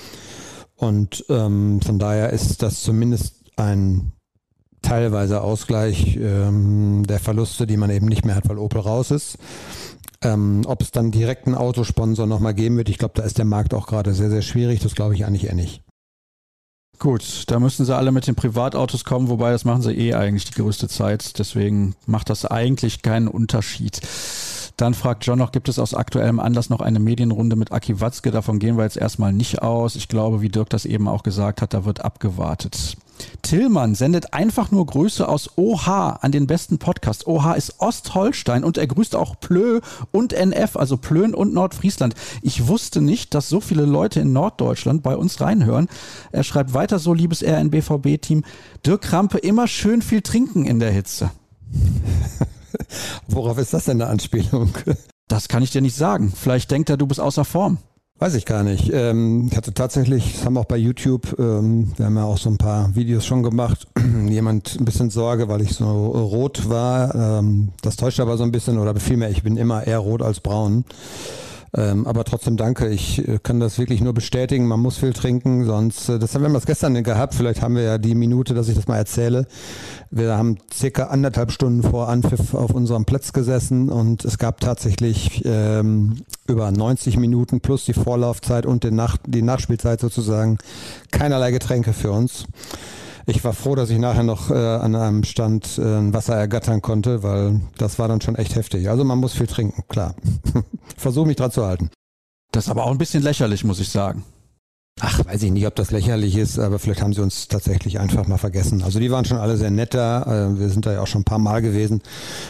[0.76, 4.12] Und ähm, von daher ist das zumindest ein
[4.80, 9.38] teilweise Ausgleich ähm, der Verluste, die man eben nicht mehr hat, weil Opel raus ist.
[10.22, 13.44] Ähm, ob es dann direkt einen Autosponsor nochmal geben wird, ich glaube, da ist der
[13.44, 14.80] Markt auch gerade sehr, sehr schwierig.
[14.80, 15.82] Das glaube ich eigentlich eher nicht.
[17.00, 20.44] Gut, da müssen sie alle mit den Privatautos kommen, wobei das machen sie eh eigentlich
[20.44, 21.38] die größte Zeit.
[21.38, 24.02] Deswegen macht das eigentlich keinen Unterschied.
[24.76, 28.30] Dann fragt John noch, gibt es aus aktuellem Anlass noch eine Medienrunde mit Aki Watzke?
[28.30, 29.96] Davon gehen wir jetzt erstmal nicht aus.
[29.96, 32.98] Ich glaube, wie Dirk das eben auch gesagt hat, da wird abgewartet.
[33.42, 37.26] Tillmann sendet einfach nur Grüße aus OH an den besten Podcast.
[37.26, 39.80] OH ist Ostholstein und er grüßt auch Plö
[40.12, 42.14] und NF, also Plön und Nordfriesland.
[42.42, 45.88] Ich wusste nicht, dass so viele Leute in Norddeutschland bei uns reinhören.
[46.32, 48.44] Er schreibt weiter so, liebes RNBVB-Team,
[48.86, 51.30] Dirk Krampe, immer schön viel trinken in der Hitze.
[53.28, 54.70] Worauf ist das denn eine Anspielung?
[55.28, 56.32] Das kann ich dir nicht sagen.
[56.34, 57.78] Vielleicht denkt er, du bist außer Form.
[58.20, 58.90] Weiß ich gar nicht.
[58.92, 62.36] Ähm, ich hatte tatsächlich, das haben wir auch bei YouTube, ähm, wir haben ja auch
[62.36, 63.88] so ein paar Videos schon gemacht,
[64.28, 67.14] jemand ein bisschen Sorge, weil ich so rot war.
[67.14, 70.40] Ähm, das täuscht aber so ein bisschen, oder vielmehr, ich bin immer eher rot als
[70.40, 70.84] braun.
[71.76, 72.88] Ähm, aber trotzdem danke.
[72.88, 74.66] Ich äh, kann das wirklich nur bestätigen.
[74.66, 77.34] Man muss viel trinken, sonst, äh, das haben wir das gestern gehabt.
[77.34, 79.46] Vielleicht haben wir ja die Minute, dass ich das mal erzähle.
[80.10, 85.42] Wir haben circa anderthalb Stunden vor Anpfiff auf unserem Platz gesessen und es gab tatsächlich
[85.44, 86.16] ähm,
[86.48, 90.58] über 90 Minuten plus die Vorlaufzeit und die, Nach die Nachspielzeit sozusagen
[91.12, 92.46] keinerlei Getränke für uns.
[93.26, 97.22] Ich war froh, dass ich nachher noch äh, an einem Stand äh, Wasser ergattern konnte,
[97.22, 98.88] weil das war dann schon echt heftig.
[98.88, 100.14] Also man muss viel trinken, klar.
[100.96, 101.90] Versuche mich dran zu halten.
[102.52, 104.24] Das ist aber auch ein bisschen lächerlich, muss ich sagen.
[105.02, 108.26] Ach, weiß ich nicht, ob das lächerlich ist, aber vielleicht haben sie uns tatsächlich einfach
[108.26, 108.82] mal vergessen.
[108.82, 110.26] Also die waren schon alle sehr netter.
[110.26, 112.02] Äh, wir sind da ja auch schon ein paar Mal gewesen.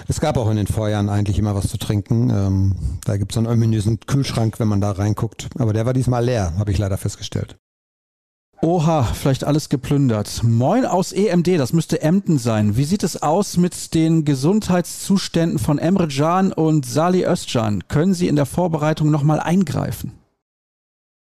[0.09, 2.31] Es gab auch in den Vorjahren eigentlich immer was zu trinken.
[2.31, 5.49] Ähm, da gibt es so einen ominösen Kühlschrank, wenn man da reinguckt.
[5.59, 7.57] Aber der war diesmal leer, habe ich leider festgestellt.
[8.63, 10.43] Oha, vielleicht alles geplündert.
[10.43, 12.77] Moin aus EMD, das müsste Emden sein.
[12.77, 17.89] Wie sieht es aus mit den Gesundheitszuständen von Emre Can und Sali Özcan?
[17.89, 20.20] Können Sie in der Vorbereitung nochmal eingreifen?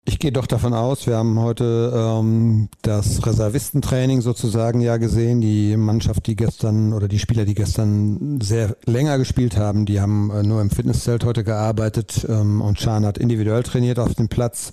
[0.08, 5.42] Ich gehe doch davon aus, wir haben heute ähm, das Reservistentraining sozusagen ja gesehen.
[5.42, 10.30] Die Mannschaft, die gestern oder die Spieler, die gestern sehr länger gespielt haben, die haben
[10.30, 14.72] äh, nur im Fitnesszelt heute gearbeitet ähm, und Schan hat individuell trainiert auf dem Platz.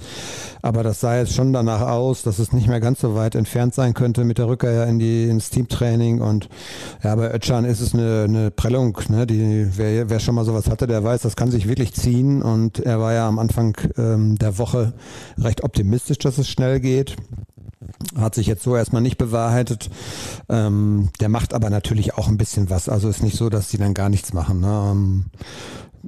[0.60, 3.74] Aber das sah jetzt schon danach aus, dass es nicht mehr ganz so weit entfernt
[3.74, 6.20] sein könnte mit der Rückkehr in die, ins Teamtraining.
[6.20, 6.50] Und
[7.02, 8.98] ja, bei Özcan ist es eine, eine Prellung.
[9.08, 9.26] Ne?
[9.26, 12.42] Die, wer, wer schon mal sowas hatte, der weiß, das kann sich wirklich ziehen.
[12.42, 14.92] Und er war ja am Anfang ähm, der Woche
[15.38, 17.16] recht optimistisch, dass es schnell geht.
[18.16, 19.90] Hat sich jetzt so erstmal nicht bewahrheitet.
[20.48, 22.88] Ähm, der macht aber natürlich auch ein bisschen was.
[22.88, 24.60] Also ist nicht so, dass die dann gar nichts machen.
[24.60, 24.88] Ne?
[24.90, 25.24] Ähm,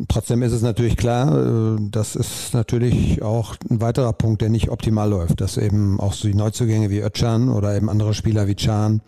[0.08, 4.70] trotzdem ist es natürlich klar, äh, das ist natürlich auch ein weiterer Punkt, der nicht
[4.70, 8.54] optimal läuft, dass eben auch so die Neuzugänge wie Özcan oder eben andere Spieler wie
[8.54, 9.02] Can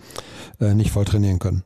[0.60, 1.62] äh, nicht voll trainieren können.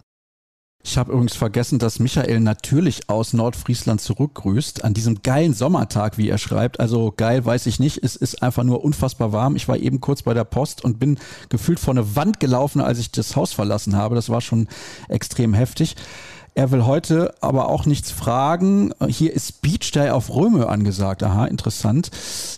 [0.82, 6.30] Ich habe übrigens vergessen, dass Michael natürlich aus Nordfriesland zurückgrüßt, an diesem geilen Sommertag, wie
[6.30, 6.80] er schreibt.
[6.80, 9.56] Also geil weiß ich nicht, es ist einfach nur unfassbar warm.
[9.56, 11.18] Ich war eben kurz bei der Post und bin
[11.50, 14.14] gefühlt vor eine Wand gelaufen, als ich das Haus verlassen habe.
[14.14, 14.68] Das war schon
[15.08, 15.96] extrem heftig.
[16.54, 18.92] Er will heute aber auch nichts fragen.
[19.06, 21.22] Hier ist Beach Day auf Röme angesagt.
[21.22, 22.10] Aha, interessant.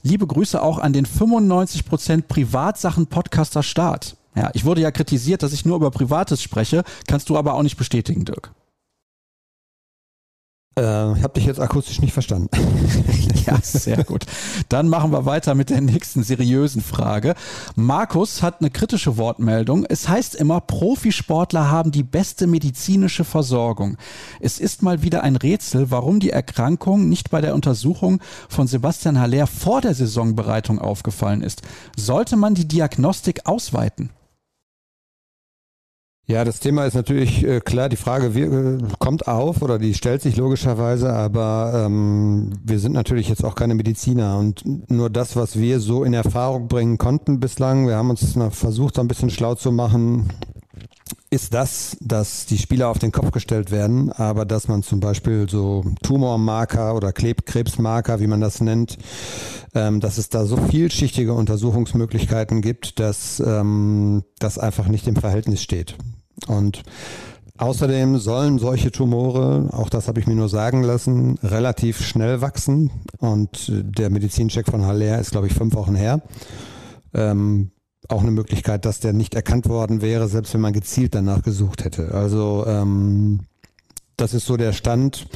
[0.03, 4.17] Liebe Grüße auch an den 95% Privatsachen-Podcaster Start.
[4.35, 6.85] Ja, ich wurde ja kritisiert, dass ich nur über Privates spreche.
[7.07, 8.53] Kannst du aber auch nicht bestätigen, Dirk.
[10.79, 12.49] Äh, ich habe dich jetzt akustisch nicht verstanden.
[13.47, 14.25] ja, sehr gut.
[14.71, 17.35] Dann machen wir weiter mit der nächsten seriösen Frage.
[17.77, 19.85] Markus hat eine kritische Wortmeldung.
[19.87, 23.99] Es heißt immer, Profisportler haben die beste medizinische Versorgung.
[24.41, 29.21] Es ist mal wieder ein Rätsel, warum die Erkrankung nicht bei der Untersuchung von Sebastian
[29.21, 31.61] Haller vor der Saisonbereitung aufgefallen ist.
[31.97, 34.11] Sollte man die Diagnostik ausweiten?
[36.27, 39.93] Ja, das Thema ist natürlich äh, klar, die Frage wie, äh, kommt auf oder die
[39.93, 45.35] stellt sich logischerweise, aber ähm, wir sind natürlich jetzt auch keine Mediziner und nur das,
[45.35, 49.57] was wir so in Erfahrung bringen konnten bislang, wir haben uns versucht, ein bisschen schlau
[49.57, 50.29] zu machen,
[51.31, 55.49] ist das, dass die Spieler auf den Kopf gestellt werden, aber dass man zum Beispiel
[55.49, 58.99] so Tumormarker oder Krebsmarker, wie man das nennt,
[59.75, 65.63] ähm, dass es da so vielschichtige Untersuchungsmöglichkeiten gibt, dass ähm, das einfach nicht im Verhältnis
[65.63, 65.97] steht.
[66.49, 66.83] Und
[67.59, 72.91] Außerdem sollen solche Tumore, auch das habe ich mir nur sagen lassen, relativ schnell wachsen.
[73.19, 76.23] Und der Medizincheck von Haller ist, glaube ich, fünf Wochen her.
[77.15, 77.71] Ähm,
[78.09, 81.85] auch eine Möglichkeit, dass der nicht erkannt worden wäre, selbst wenn man gezielt danach gesucht
[81.85, 82.13] hätte.
[82.13, 83.41] Also ähm,
[84.17, 85.29] das ist so der Stand.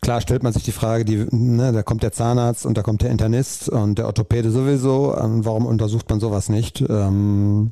[0.00, 3.02] Klar stellt man sich die Frage, die, ne, da kommt der Zahnarzt und da kommt
[3.02, 5.14] der Internist und der Orthopäde sowieso.
[5.18, 6.80] Warum untersucht man sowas nicht?
[6.88, 7.70] Ähm,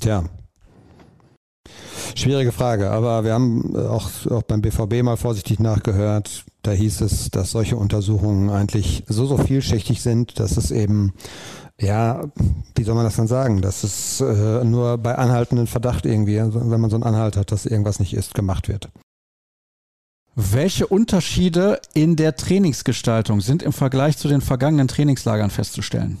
[0.00, 0.24] tja,
[2.14, 6.44] Schwierige Frage, aber wir haben auch, auch beim BVB mal vorsichtig nachgehört.
[6.62, 11.14] Da hieß es, dass solche Untersuchungen eigentlich so, so vielschichtig sind, dass es eben,
[11.80, 12.24] ja,
[12.76, 16.80] wie soll man das dann sagen, dass es äh, nur bei anhaltenden Verdacht irgendwie, wenn
[16.80, 18.88] man so einen Anhalt hat, dass irgendwas nicht ist, gemacht wird.
[20.34, 26.18] Welche Unterschiede in der Trainingsgestaltung sind im Vergleich zu den vergangenen Trainingslagern festzustellen?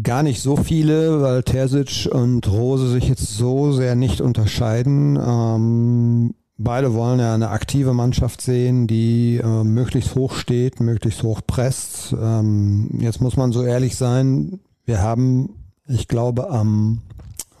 [0.00, 5.18] Gar nicht so viele, weil Terzic und Rose sich jetzt so sehr nicht unterscheiden.
[5.22, 11.42] Ähm, beide wollen ja eine aktive Mannschaft sehen, die äh, möglichst hoch steht, möglichst hoch
[11.46, 12.14] presst.
[12.18, 17.02] Ähm, jetzt muss man so ehrlich sein, wir haben, ich glaube, am,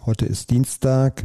[0.06, 1.24] heute ist Dienstag,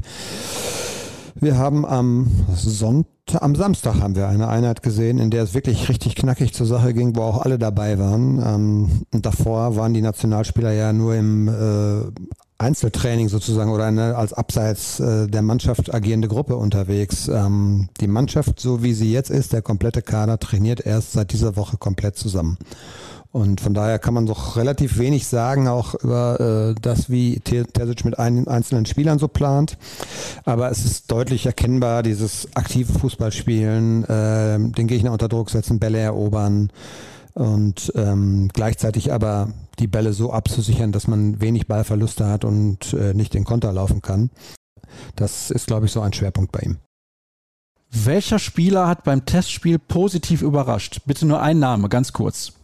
[1.36, 5.90] wir haben am Sonntag am Samstag haben wir eine Einheit gesehen, in der es wirklich
[5.90, 8.42] richtig knackig zur Sache ging, wo auch alle dabei waren.
[8.46, 12.12] Ähm, und davor waren die Nationalspieler ja nur im äh,
[12.60, 17.28] Einzeltraining sozusagen oder eine als abseits äh, der Mannschaft agierende Gruppe unterwegs.
[17.28, 21.56] Ähm, die Mannschaft, so wie sie jetzt ist, der komplette Kader trainiert erst seit dieser
[21.56, 22.58] Woche komplett zusammen.
[23.38, 28.04] Und von daher kann man doch relativ wenig sagen, auch über äh, das, wie Terzic
[28.04, 29.78] mit ein, einzelnen Spielern so plant.
[30.44, 36.00] Aber es ist deutlich erkennbar, dieses aktive Fußballspielen, äh, den Gegner unter Druck setzen, Bälle
[36.00, 36.72] erobern
[37.36, 43.14] und ähm, gleichzeitig aber die Bälle so abzusichern, dass man wenig Ballverluste hat und äh,
[43.14, 44.32] nicht den Konter laufen kann.
[45.16, 46.78] Das ist, glaube ich, so ein Schwerpunkt bei ihm.
[47.92, 51.02] Welcher Spieler hat beim Testspiel positiv überrascht?
[51.06, 52.57] Bitte nur ein Name, ganz kurz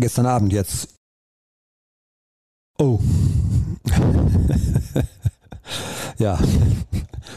[0.00, 0.94] gestern Abend jetzt.
[2.78, 3.00] Oh.
[6.18, 6.38] ja,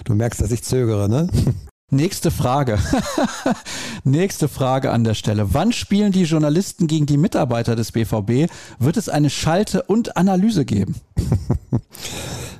[0.03, 1.27] du merkst, dass ich zögere, ne?
[1.93, 2.79] Nächste Frage.
[4.05, 5.53] Nächste Frage an der Stelle.
[5.53, 8.49] Wann spielen die Journalisten gegen die Mitarbeiter des BVB?
[8.79, 10.95] Wird es eine Schalte und Analyse geben?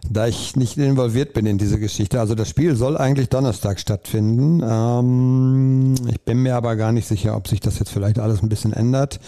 [0.10, 4.62] da ich nicht involviert bin in diese Geschichte, also das Spiel soll eigentlich Donnerstag stattfinden.
[4.68, 8.50] Ähm, ich bin mir aber gar nicht sicher, ob sich das jetzt vielleicht alles ein
[8.50, 9.22] bisschen ändert.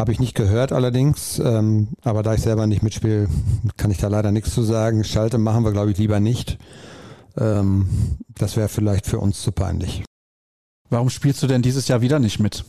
[0.00, 3.28] Habe ich nicht gehört allerdings, ähm, aber da ich selber nicht mitspiele,
[3.76, 5.04] kann ich da leider nichts zu sagen.
[5.04, 6.56] Schalte machen wir, glaube ich, lieber nicht.
[7.36, 10.02] Ähm, das wäre vielleicht für uns zu peinlich.
[10.88, 12.64] Warum spielst du denn dieses Jahr wieder nicht mit?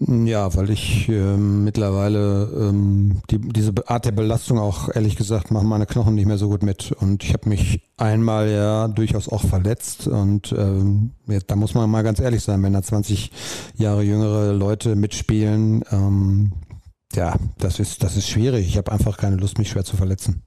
[0.00, 5.68] Ja, weil ich äh, mittlerweile ähm, die, diese Art der Belastung auch ehrlich gesagt machen
[5.68, 6.90] meine Knochen nicht mehr so gut mit.
[6.92, 10.08] Und ich habe mich einmal ja durchaus auch verletzt.
[10.08, 11.12] Und ähm,
[11.46, 13.30] da muss man mal ganz ehrlich sein, wenn da 20
[13.76, 16.52] Jahre jüngere Leute mitspielen, ähm,
[17.14, 18.66] ja, das ist, das ist schwierig.
[18.66, 20.42] Ich habe einfach keine Lust, mich schwer zu verletzen.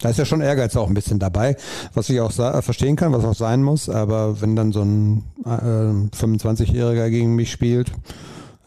[0.00, 1.56] Da ist ja schon Ehrgeiz auch ein bisschen dabei,
[1.92, 3.88] was ich auch verstehen kann, was auch sein muss.
[3.88, 7.92] Aber wenn dann so ein äh, 25-Jähriger gegen mich spielt,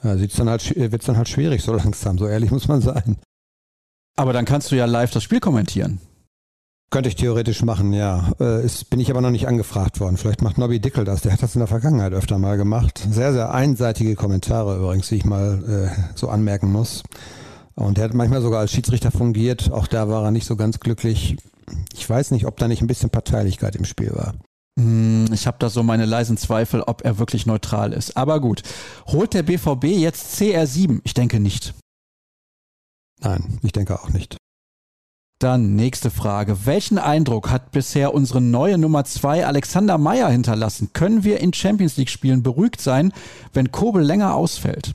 [0.04, 3.18] ja, sieht's dann halt, wird's dann halt schwierig so langsam, so ehrlich muss man sein.
[4.18, 5.99] Aber dann kannst du ja live das Spiel kommentieren.
[6.91, 8.34] Könnte ich theoretisch machen, ja.
[8.41, 10.18] Äh, ist, bin ich aber noch nicht angefragt worden.
[10.18, 11.22] Vielleicht macht Nobby Dickel das.
[11.22, 13.02] Der hat das in der Vergangenheit öfter mal gemacht.
[13.10, 15.64] Sehr, sehr einseitige Kommentare übrigens, die ich mal
[15.95, 17.04] äh, so anmerken muss.
[17.76, 19.72] Und er hat manchmal sogar als Schiedsrichter fungiert.
[19.72, 21.38] Auch da war er nicht so ganz glücklich.
[21.93, 24.34] Ich weiß nicht, ob da nicht ein bisschen Parteilichkeit im Spiel war.
[24.80, 28.18] Hm, ich habe da so meine leisen Zweifel, ob er wirklich neutral ist.
[28.18, 28.64] Aber gut.
[29.08, 31.02] Holt der BVB jetzt CR7?
[31.04, 31.74] Ich denke nicht.
[33.20, 34.38] Nein, ich denke auch nicht.
[35.40, 36.66] Dann nächste Frage.
[36.66, 40.92] Welchen Eindruck hat bisher unsere neue Nummer 2 Alexander Meyer hinterlassen?
[40.94, 43.12] Können wir in Champions League Spielen beruhigt sein,
[43.52, 44.94] wenn Kobel länger ausfällt?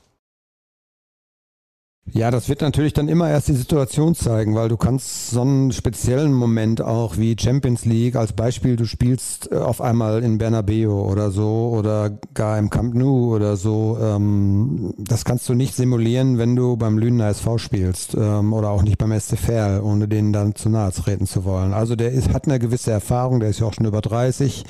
[2.13, 5.73] Ja, das wird natürlich dann immer erst die Situation zeigen, weil du kannst so einen
[5.73, 10.89] speziellen Moment auch wie Champions League als Beispiel, du spielst äh, auf einmal in Bernabeu
[10.89, 13.99] oder so oder gar im Camp Nou oder so.
[14.01, 18.83] Ähm, das kannst du nicht simulieren, wenn du beim Lünener SV spielst ähm, oder auch
[18.83, 21.75] nicht beim SC Verl, ohne denen dann zu nahe treten zu wollen.
[21.75, 24.65] Also der ist, hat eine gewisse Erfahrung, der ist ja auch schon über 30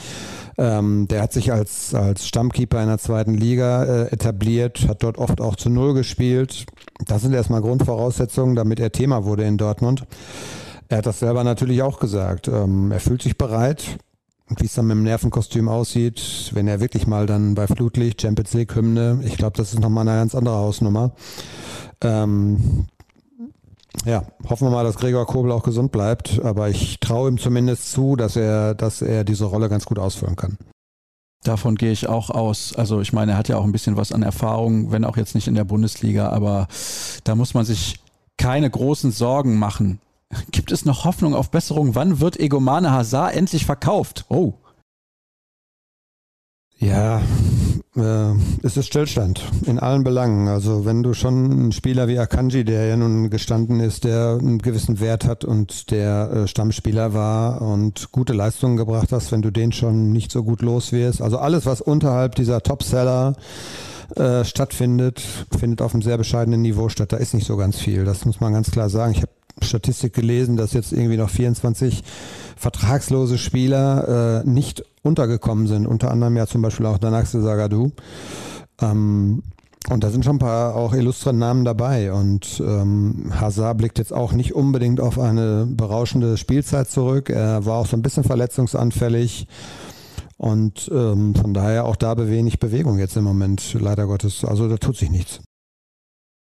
[0.59, 5.19] ähm, der hat sich als, als Stammkeeper in der zweiten Liga äh, etabliert, hat dort
[5.19, 6.67] oft auch zu Null gespielt.
[7.05, 10.05] Das sind erstmal Grundvoraussetzungen, damit er Thema wurde in Dortmund.
[10.89, 12.49] Er hat das selber natürlich auch gesagt.
[12.49, 13.99] Ähm, er fühlt sich bereit.
[14.49, 18.55] Wie es dann mit dem Nervenkostüm aussieht, wenn er wirklich mal dann bei Flutlicht, Champions
[18.55, 21.11] League Hymne, ich glaube, das ist nochmal eine ganz andere Hausnummer.
[22.01, 22.87] Ähm,
[24.05, 27.90] ja, hoffen wir mal, dass Gregor Kobel auch gesund bleibt, aber ich traue ihm zumindest
[27.92, 30.59] zu, dass er, dass er diese Rolle ganz gut ausführen kann.
[31.42, 32.74] Davon gehe ich auch aus.
[32.74, 35.34] Also ich meine, er hat ja auch ein bisschen was an Erfahrung, wenn auch jetzt
[35.34, 36.66] nicht in der Bundesliga, aber
[37.24, 38.01] da muss man sich
[38.36, 40.01] keine großen Sorgen machen.
[40.51, 41.94] Gibt es noch Hoffnung auf Besserung?
[41.94, 44.24] Wann wird Egomane Hazard endlich verkauft?
[44.28, 44.55] Oh.
[46.78, 47.22] Ja,
[47.97, 50.49] äh, es ist Stillstand in allen Belangen.
[50.49, 54.59] Also wenn du schon einen Spieler wie Akanji, der ja nun gestanden ist, der einen
[54.59, 59.51] gewissen Wert hat und der äh, Stammspieler war und gute Leistungen gebracht hast, wenn du
[59.51, 61.22] den schon nicht so gut los wirst.
[61.22, 63.34] Also alles, was unterhalb dieser Topseller
[64.14, 65.20] äh, stattfindet,
[65.59, 67.12] findet auf einem sehr bescheidenen Niveau statt.
[67.12, 68.05] Da ist nicht so ganz viel.
[68.05, 69.12] Das muss man ganz klar sagen.
[69.12, 72.03] Ich habe Statistik gelesen, dass jetzt irgendwie noch 24
[72.57, 75.87] vertragslose Spieler äh, nicht untergekommen sind.
[75.87, 77.93] Unter anderem ja zum Beispiel auch Danaxe Sagadu.
[78.81, 79.43] Ähm,
[79.89, 82.13] und da sind schon ein paar auch illustre Namen dabei.
[82.13, 87.31] Und ähm, Hazard blickt jetzt auch nicht unbedingt auf eine berauschende Spielzeit zurück.
[87.31, 89.47] Er war auch so ein bisschen verletzungsanfällig.
[90.39, 94.45] Und ähm, von daher auch da wenig Bewegung jetzt im Moment, leider Gottes.
[94.45, 95.41] Also da tut sich nichts.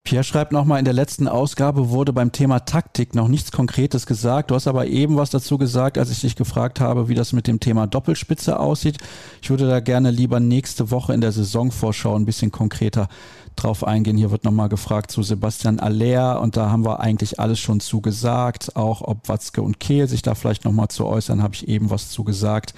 [0.03, 4.51] Pierre schreibt nochmal, in der letzten Ausgabe wurde beim Thema Taktik noch nichts Konkretes gesagt.
[4.51, 7.47] Du hast aber eben was dazu gesagt, als ich dich gefragt habe, wie das mit
[7.47, 8.97] dem Thema Doppelspitze aussieht.
[9.43, 13.09] Ich würde da gerne lieber nächste Woche in der Saisonvorschau ein bisschen konkreter
[13.57, 14.17] drauf eingehen.
[14.17, 18.77] Hier wird nochmal gefragt zu Sebastian Aller und da haben wir eigentlich alles schon zugesagt.
[18.77, 22.09] Auch ob Watzke und Kehl sich da vielleicht nochmal zu äußern, habe ich eben was
[22.11, 22.75] zugesagt.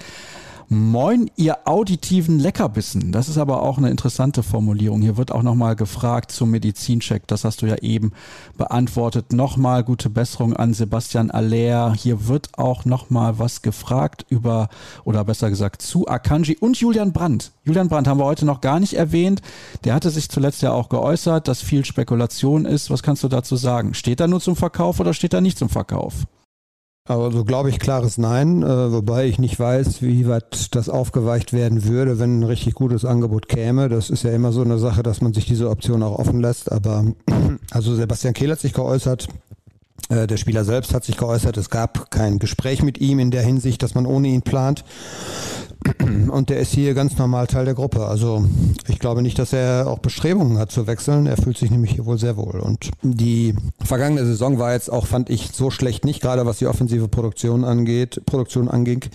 [0.69, 3.11] Moin, ihr auditiven Leckerbissen.
[3.11, 5.01] Das ist aber auch eine interessante Formulierung.
[5.01, 7.27] Hier wird auch nochmal gefragt zum Medizincheck.
[7.27, 8.11] Das hast du ja eben
[8.57, 9.33] beantwortet.
[9.33, 11.93] Nochmal gute Besserung an Sebastian Aller.
[11.93, 14.69] Hier wird auch nochmal was gefragt über,
[15.03, 17.51] oder besser gesagt zu Akanji und Julian Brandt.
[17.65, 19.41] Julian Brandt haben wir heute noch gar nicht erwähnt.
[19.83, 22.89] Der hatte sich zuletzt ja auch geäußert, dass viel Spekulation ist.
[22.89, 23.93] Was kannst du dazu sagen?
[23.93, 26.25] Steht er nur zum Verkauf oder steht er nicht zum Verkauf?
[27.05, 31.83] Also glaube ich klares Nein, äh, wobei ich nicht weiß, wie weit das aufgeweicht werden
[31.83, 33.89] würde, wenn ein richtig gutes Angebot käme.
[33.89, 36.71] Das ist ja immer so eine Sache, dass man sich diese Option auch offen lässt.
[36.71, 37.05] Aber
[37.71, 39.27] also Sebastian Kehl hat sich geäußert,
[40.09, 43.81] der Spieler selbst hat sich geäußert, es gab kein Gespräch mit ihm in der Hinsicht,
[43.83, 44.83] dass man ohne ihn plant.
[46.29, 48.05] Und der ist hier ganz normal Teil der Gruppe.
[48.05, 48.45] Also
[48.87, 51.27] ich glaube nicht, dass er auch Bestrebungen hat zu wechseln.
[51.27, 52.59] Er fühlt sich nämlich hier wohl sehr wohl.
[52.59, 56.67] Und die vergangene Saison war jetzt auch, fand ich, so schlecht nicht, gerade was die
[56.67, 59.05] offensive Produktion angeht, Produktion anging.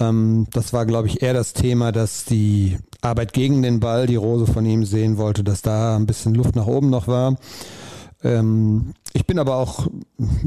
[0.00, 4.16] Ähm, das war, glaube ich, eher das Thema, dass die Arbeit gegen den Ball, die
[4.16, 7.36] Rose von ihm sehen wollte, dass da ein bisschen Luft nach oben noch war.
[8.24, 9.88] Ähm, ich bin aber auch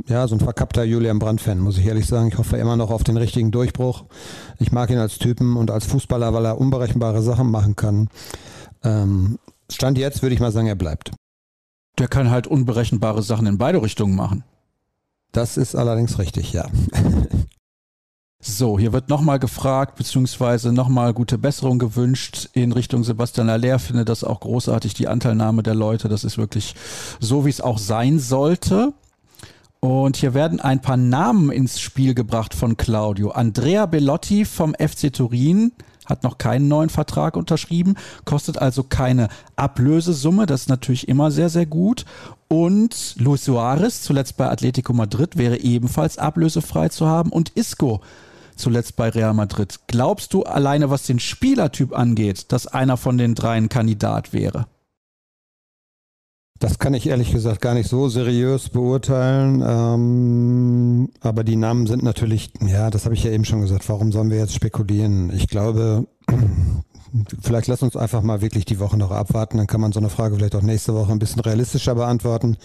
[0.07, 2.29] ja, so ein verkappter Julian Brandt-Fan, muss ich ehrlich sagen.
[2.29, 4.05] Ich hoffe immer noch auf den richtigen Durchbruch.
[4.59, 8.09] Ich mag ihn als Typen und als Fußballer, weil er unberechenbare Sachen machen kann.
[8.83, 9.37] Ähm,
[9.71, 11.11] Stand jetzt würde ich mal sagen, er bleibt.
[11.97, 14.43] Der kann halt unberechenbare Sachen in beide Richtungen machen.
[15.31, 16.67] Das ist allerdings richtig, ja.
[18.47, 23.79] So, hier wird nochmal gefragt, beziehungsweise nochmal gute Besserung gewünscht in Richtung Sebastian Aller.
[23.79, 26.09] Finde das auch großartig, die Anteilnahme der Leute.
[26.09, 26.75] Das ist wirklich
[27.19, 28.93] so, wie es auch sein sollte.
[29.79, 33.31] Und hier werden ein paar Namen ins Spiel gebracht von Claudio.
[33.31, 35.71] Andrea Bellotti vom FC Turin
[36.05, 40.45] hat noch keinen neuen Vertrag unterschrieben, kostet also keine Ablösesumme.
[40.45, 42.05] Das ist natürlich immer sehr, sehr gut.
[42.47, 47.31] Und Luis Suarez, zuletzt bei Atletico Madrid, wäre ebenfalls ablösefrei zu haben.
[47.31, 48.01] Und Isco
[48.55, 49.79] zuletzt bei Real Madrid.
[49.87, 54.67] Glaubst du alleine, was den Spielertyp angeht, dass einer von den dreien Kandidat wäre?
[56.59, 59.61] Das kann ich ehrlich gesagt gar nicht so seriös beurteilen.
[59.65, 63.89] Ähm, aber die Namen sind natürlich, ja, das habe ich ja eben schon gesagt.
[63.89, 65.33] Warum sollen wir jetzt spekulieren?
[65.35, 66.07] Ich glaube,
[67.41, 69.57] vielleicht lass uns einfach mal wirklich die Woche noch abwarten.
[69.57, 72.55] Dann kann man so eine Frage vielleicht auch nächste Woche ein bisschen realistischer beantworten.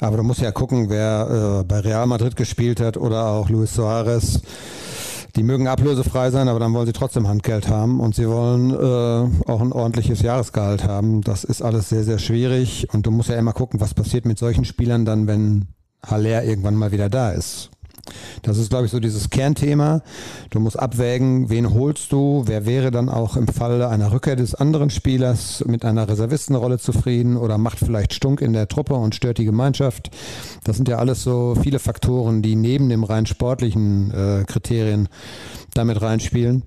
[0.00, 3.74] Aber du musst ja gucken, wer äh, bei Real Madrid gespielt hat oder auch Luis
[3.74, 4.40] Suarez
[5.36, 9.50] die mögen ablösefrei sein, aber dann wollen sie trotzdem Handgeld haben und sie wollen äh,
[9.50, 11.22] auch ein ordentliches Jahresgehalt haben.
[11.22, 14.38] Das ist alles sehr, sehr schwierig und du musst ja immer gucken, was passiert mit
[14.38, 15.66] solchen Spielern dann, wenn
[16.04, 17.70] Haller irgendwann mal wieder da ist.
[18.42, 20.02] Das ist, glaube ich, so dieses Kernthema.
[20.50, 24.54] Du musst abwägen, wen holst du, wer wäre dann auch im Falle einer Rückkehr des
[24.54, 29.38] anderen Spielers mit einer Reservistenrolle zufrieden oder macht vielleicht Stunk in der Truppe und stört
[29.38, 30.10] die Gemeinschaft.
[30.64, 35.08] Das sind ja alles so viele Faktoren, die neben dem rein sportlichen äh, Kriterien
[35.74, 36.64] damit reinspielen.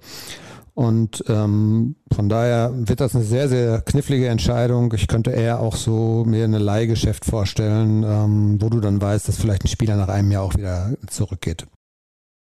[0.76, 4.92] Und ähm, von daher wird das eine sehr, sehr knifflige Entscheidung.
[4.94, 9.38] Ich könnte eher auch so mir eine Leihgeschäft vorstellen, ähm, wo du dann weißt, dass
[9.38, 11.68] vielleicht ein Spieler nach einem Jahr auch wieder zurückgeht.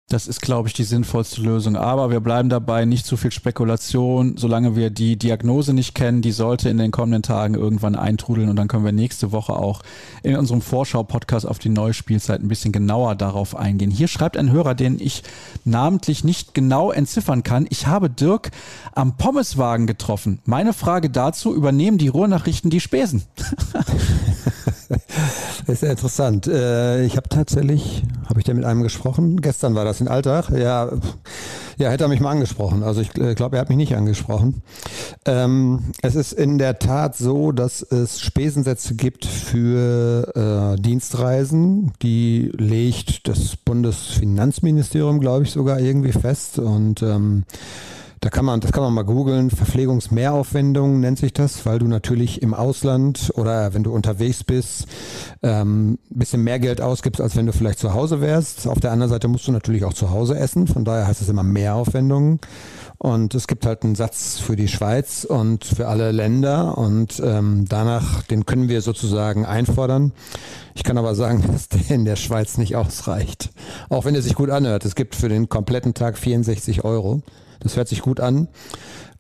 [0.10, 1.76] Das ist, glaube ich, die sinnvollste Lösung.
[1.76, 6.22] Aber wir bleiben dabei, nicht zu viel Spekulation, solange wir die Diagnose nicht kennen.
[6.22, 9.82] Die sollte in den kommenden Tagen irgendwann eintrudeln und dann können wir nächste Woche auch
[10.24, 13.92] in unserem Vorschau-Podcast auf die neue Spielzeit ein bisschen genauer darauf eingehen.
[13.92, 15.24] Hier schreibt ein Hörer, den ich
[15.66, 17.68] namentlich nicht genau entziffern kann.
[17.70, 18.52] Ich habe Dirk
[18.94, 20.40] am Pommeswagen getroffen.
[20.46, 23.24] Meine Frage dazu, übernehmen die Ruhrnachrichten die Spesen?
[24.88, 26.48] das ist ja interessant.
[26.48, 29.42] Äh, ich habe tatsächlich, habe ich da mit einem gesprochen?
[29.42, 30.50] Gestern war das in Alltag.
[30.50, 30.90] Ja,
[31.78, 32.82] ja, hätte er mich mal angesprochen.
[32.82, 34.64] Also ich äh, glaube, er hat mich nicht angesprochen.
[35.26, 41.94] Ähm, es ist in der Tat so, dass es Spesensätze gibt für äh, Dienstreisen.
[42.02, 46.58] Die legt das Bundesfinanzministerium, glaube ich, sogar irgendwie fest.
[46.58, 47.44] Und ähm,
[48.28, 49.50] Da kann man, das kann man mal googeln.
[49.50, 54.86] Verpflegungsmehraufwendung nennt sich das, weil du natürlich im Ausland oder wenn du unterwegs bist,
[55.44, 58.68] ähm, bisschen mehr Geld ausgibst, als wenn du vielleicht zu Hause wärst.
[58.68, 60.68] Auf der anderen Seite musst du natürlich auch zu Hause essen.
[60.68, 62.42] Von daher heißt es immer Mehraufwendungen.
[62.98, 67.64] Und es gibt halt einen Satz für die Schweiz und für alle Länder und ähm,
[67.70, 70.12] danach, den können wir sozusagen einfordern.
[70.76, 73.52] Ich kann aber sagen, dass der in der Schweiz nicht ausreicht.
[73.88, 74.84] Auch wenn er sich gut anhört.
[74.84, 77.22] Es gibt für den kompletten Tag 64 Euro.
[77.60, 78.48] Das hört sich gut an.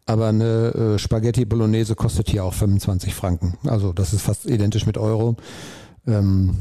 [0.06, 3.58] Aber eine äh, Spaghetti Bolognese kostet hier auch 25 Franken.
[3.68, 5.36] Also das ist fast identisch mit Euro.
[6.08, 6.56] Ähm,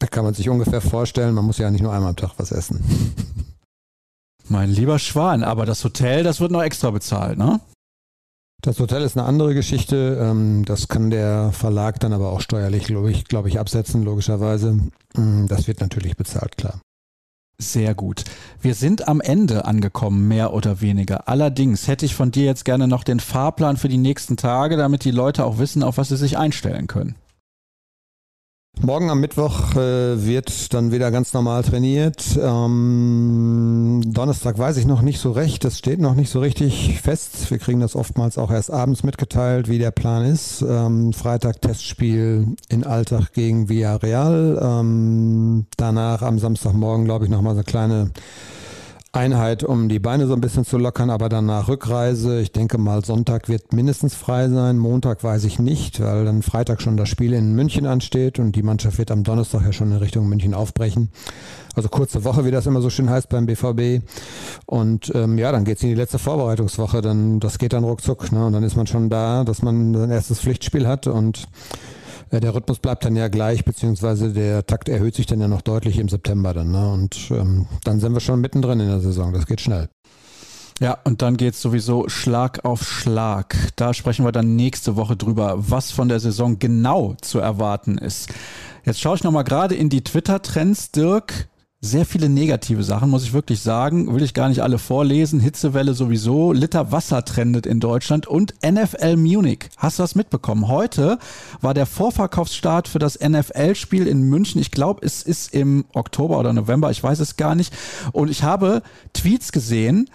[0.00, 2.50] da kann man sich ungefähr vorstellen, man muss ja nicht nur einmal am Tag was
[2.50, 2.82] essen.
[4.48, 7.60] Mein lieber Schwan, aber das Hotel, das wird noch extra bezahlt, ne?
[8.62, 10.18] Das Hotel ist eine andere Geschichte.
[10.20, 14.72] Ähm, das kann der Verlag dann aber auch steuerlich, glaube ich, glaube ich, absetzen, logischerweise.
[15.14, 16.80] Mm, das wird natürlich bezahlt, klar.
[17.60, 18.24] Sehr gut.
[18.62, 21.28] Wir sind am Ende angekommen, mehr oder weniger.
[21.28, 25.04] Allerdings hätte ich von dir jetzt gerne noch den Fahrplan für die nächsten Tage, damit
[25.04, 27.16] die Leute auch wissen, auf was sie sich einstellen können.
[28.78, 32.38] Morgen am Mittwoch äh, wird dann wieder ganz normal trainiert.
[32.40, 35.64] Ähm, Donnerstag weiß ich noch nicht so recht.
[35.64, 37.50] Das steht noch nicht so richtig fest.
[37.50, 40.62] Wir kriegen das oftmals auch erst abends mitgeteilt, wie der Plan ist.
[40.62, 44.58] Ähm, Freitag Testspiel in Alltag gegen Villarreal.
[44.62, 48.10] Ähm, danach am Samstagmorgen, glaube ich, nochmal so eine kleine
[49.12, 52.40] Einheit, um die Beine so ein bisschen zu lockern, aber danach Rückreise.
[52.40, 54.78] Ich denke mal, Sonntag wird mindestens frei sein.
[54.78, 58.62] Montag weiß ich nicht, weil dann Freitag schon das Spiel in München ansteht und die
[58.62, 61.10] Mannschaft wird am Donnerstag ja schon in Richtung München aufbrechen.
[61.74, 64.04] Also kurze Woche, wie das immer so schön heißt beim BVB.
[64.66, 67.00] Und ähm, ja, dann geht's in die letzte Vorbereitungswoche.
[67.00, 68.30] Dann, das geht dann ruckzuck.
[68.30, 68.46] Ne?
[68.46, 71.48] Und dann ist man schon da, dass man sein erstes Pflichtspiel hat und
[72.38, 75.98] der Rhythmus bleibt dann ja gleich, beziehungsweise der Takt erhöht sich dann ja noch deutlich
[75.98, 76.70] im September dann.
[76.70, 76.92] Ne?
[76.92, 79.32] Und ähm, dann sind wir schon mittendrin in der Saison.
[79.32, 79.88] Das geht schnell.
[80.78, 83.54] Ja, und dann geht's sowieso Schlag auf Schlag.
[83.76, 88.30] Da sprechen wir dann nächste Woche drüber, was von der Saison genau zu erwarten ist.
[88.84, 91.49] Jetzt schaue ich nochmal gerade in die Twitter-Trends, Dirk
[91.82, 94.14] sehr viele negative Sachen, muss ich wirklich sagen.
[94.14, 95.40] Will ich gar nicht alle vorlesen.
[95.40, 96.52] Hitzewelle sowieso.
[96.52, 99.70] Liter Wasser trendet in Deutschland und NFL Munich.
[99.78, 100.68] Hast du das mitbekommen?
[100.68, 101.18] Heute
[101.62, 104.60] war der Vorverkaufsstart für das NFL-Spiel in München.
[104.60, 106.90] Ich glaube, es ist im Oktober oder November.
[106.90, 107.72] Ich weiß es gar nicht.
[108.12, 108.82] Und ich habe
[109.14, 110.10] Tweets gesehen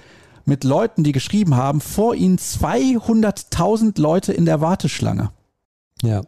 [0.46, 5.32] mit Leuten, die geschrieben haben, vor ihnen 200.000 Leute in der Warteschlange.
[6.06, 6.22] Ja,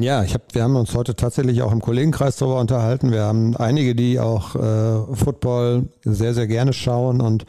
[0.00, 3.12] ja, ich hab, wir haben uns heute tatsächlich auch im Kollegenkreis darüber unterhalten.
[3.12, 7.46] Wir haben einige, die auch äh, Football sehr, sehr gerne schauen und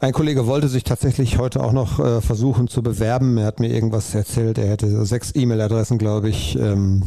[0.00, 3.38] ein Kollege wollte sich tatsächlich heute auch noch äh, versuchen zu bewerben.
[3.38, 4.58] Er hat mir irgendwas erzählt.
[4.58, 7.04] Er hätte sechs E-Mail-Adressen, glaube ich, ähm,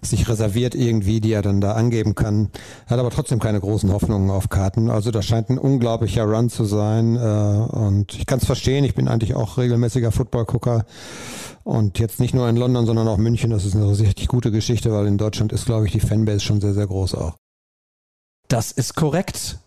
[0.00, 2.48] sich reserviert irgendwie, die er dann da angeben kann.
[2.86, 4.88] Hat aber trotzdem keine großen Hoffnungen auf Karten.
[4.88, 7.16] Also das scheint ein unglaublicher Run zu sein.
[7.16, 8.84] Äh, und ich kann es verstehen.
[8.84, 10.86] Ich bin eigentlich auch regelmäßiger Football-Gucker.
[11.64, 13.50] Und jetzt nicht nur in London, sondern auch München.
[13.50, 16.60] Das ist eine richtig gute Geschichte, weil in Deutschland ist, glaube ich, die Fanbase schon
[16.60, 17.36] sehr, sehr groß auch.
[18.48, 19.58] Das ist korrekt.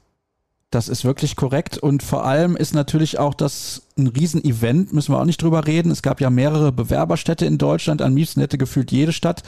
[0.72, 1.78] Das ist wirklich korrekt.
[1.78, 5.90] Und vor allem ist natürlich auch das ein Riesenevent, müssen wir auch nicht drüber reden.
[5.90, 8.02] Es gab ja mehrere Bewerberstädte in Deutschland.
[8.02, 9.44] Am liebsten hätte gefühlt jede Stadt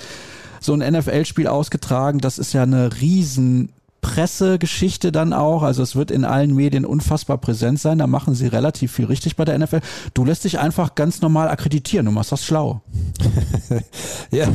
[0.61, 2.19] so ein NFL-Spiel ausgetragen.
[2.19, 5.63] Das ist ja eine riesen Pressegeschichte dann auch.
[5.63, 7.97] Also es wird in allen Medien unfassbar präsent sein.
[7.97, 9.81] Da machen sie relativ viel richtig bei der NFL.
[10.13, 12.05] Du lässt dich einfach ganz normal akkreditieren.
[12.05, 12.81] Du machst das schlau.
[14.31, 14.47] ja,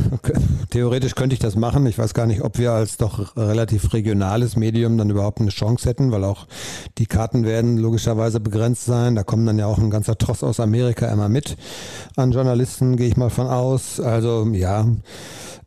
[0.69, 1.85] theoretisch könnte ich das machen.
[1.85, 5.89] Ich weiß gar nicht, ob wir als doch relativ regionales Medium dann überhaupt eine Chance
[5.89, 6.47] hätten, weil auch
[6.97, 9.15] die Karten werden logischerweise begrenzt sein.
[9.15, 11.57] Da kommen dann ja auch ein ganzer Tross aus Amerika immer mit
[12.15, 13.99] an Journalisten, gehe ich mal von aus.
[13.99, 14.87] Also ja,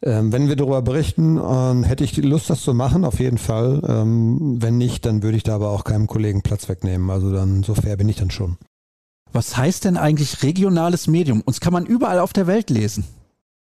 [0.03, 3.83] ähm, wenn wir darüber berichten, äh, hätte ich Lust, das zu machen, auf jeden Fall.
[3.87, 7.11] Ähm, wenn nicht, dann würde ich da aber auch keinem Kollegen Platz wegnehmen.
[7.11, 8.57] Also dann, so fair bin ich dann schon.
[9.33, 11.43] Was heißt denn eigentlich regionales Medium?
[11.43, 13.05] Uns kann man überall auf der Welt lesen.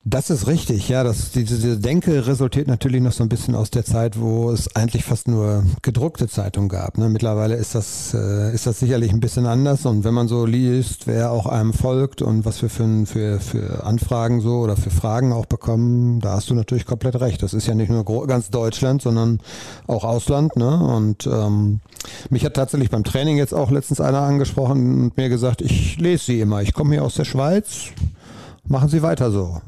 [0.03, 1.03] Das ist richtig, ja.
[1.03, 4.75] Das, diese, diese Denke resultiert natürlich noch so ein bisschen aus der Zeit, wo es
[4.75, 6.97] eigentlich fast nur gedruckte Zeitungen gab.
[6.97, 7.07] Ne?
[7.07, 9.85] Mittlerweile ist das, äh, ist das sicherlich ein bisschen anders.
[9.85, 13.83] Und wenn man so liest, wer auch einem folgt und was wir für, für, für
[13.83, 17.43] Anfragen so oder für Fragen auch bekommen, da hast du natürlich komplett recht.
[17.43, 19.39] Das ist ja nicht nur ganz Deutschland, sondern
[19.85, 20.55] auch Ausland.
[20.55, 20.79] Ne?
[20.83, 21.79] Und ähm,
[22.31, 26.25] mich hat tatsächlich beim Training jetzt auch letztens einer angesprochen und mir gesagt, ich lese
[26.25, 26.63] sie immer.
[26.63, 27.91] Ich komme hier aus der Schweiz
[28.63, 29.61] machen Sie weiter so.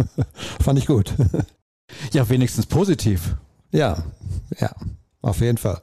[0.62, 1.14] Fand ich gut.
[2.12, 3.36] Ja, wenigstens positiv.
[3.70, 4.04] Ja,
[4.58, 4.74] ja,
[5.22, 5.80] auf jeden Fall.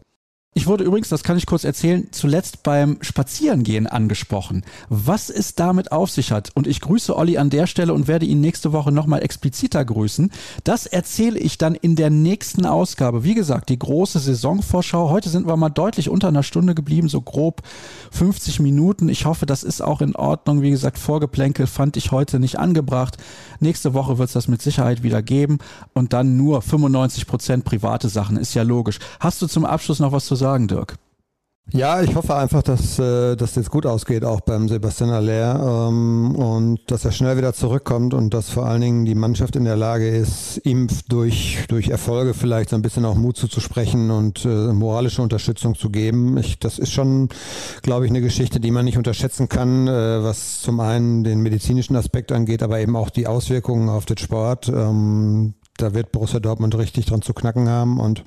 [0.55, 4.63] Ich wurde übrigens, das kann ich kurz erzählen, zuletzt beim Spazierengehen angesprochen.
[4.87, 8.27] Was es damit auf sich hat, und ich grüße Olli an der Stelle und werde
[8.27, 10.31] ihn nächste Woche nochmal expliziter grüßen,
[10.63, 13.23] das erzähle ich dann in der nächsten Ausgabe.
[13.23, 15.09] Wie gesagt, die große Saisonvorschau.
[15.09, 17.63] Heute sind wir mal deutlich unter einer Stunde geblieben, so grob
[18.11, 19.09] 50 Minuten.
[19.09, 20.61] Ich hoffe, das ist auch in Ordnung.
[20.61, 23.17] Wie gesagt, Vorgeplänkel fand ich heute nicht angebracht.
[23.59, 25.57] Nächste Woche wird es das mit Sicherheit wieder geben
[25.93, 28.37] und dann nur 95 Prozent private Sachen.
[28.37, 28.99] Ist ja logisch.
[29.19, 30.42] Hast du zum Abschluss noch was zu sagen?
[30.43, 30.97] Sagen, Dirk?
[31.71, 36.35] Ja, ich hoffe einfach, dass äh, das jetzt gut ausgeht, auch beim Sebastian Aller ähm,
[36.35, 39.77] und dass er schnell wieder zurückkommt und dass vor allen Dingen die Mannschaft in der
[39.77, 44.73] Lage ist, ihm durch, durch Erfolge vielleicht so ein bisschen auch Mut zuzusprechen und äh,
[44.73, 46.37] moralische Unterstützung zu geben.
[46.37, 47.29] Ich, das ist schon,
[47.81, 51.95] glaube ich, eine Geschichte, die man nicht unterschätzen kann, äh, was zum einen den medizinischen
[51.95, 54.67] Aspekt angeht, aber eben auch die Auswirkungen auf den Sport.
[54.67, 58.23] Ähm, da wird Borussia Dortmund richtig dran zu knacken haben und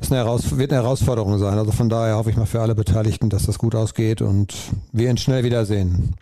[0.00, 1.58] es wird eine Herausforderung sein.
[1.58, 4.54] Also von daher hoffe ich mal für alle Beteiligten, dass das gut ausgeht und
[4.92, 6.14] wir ihn schnell wiedersehen.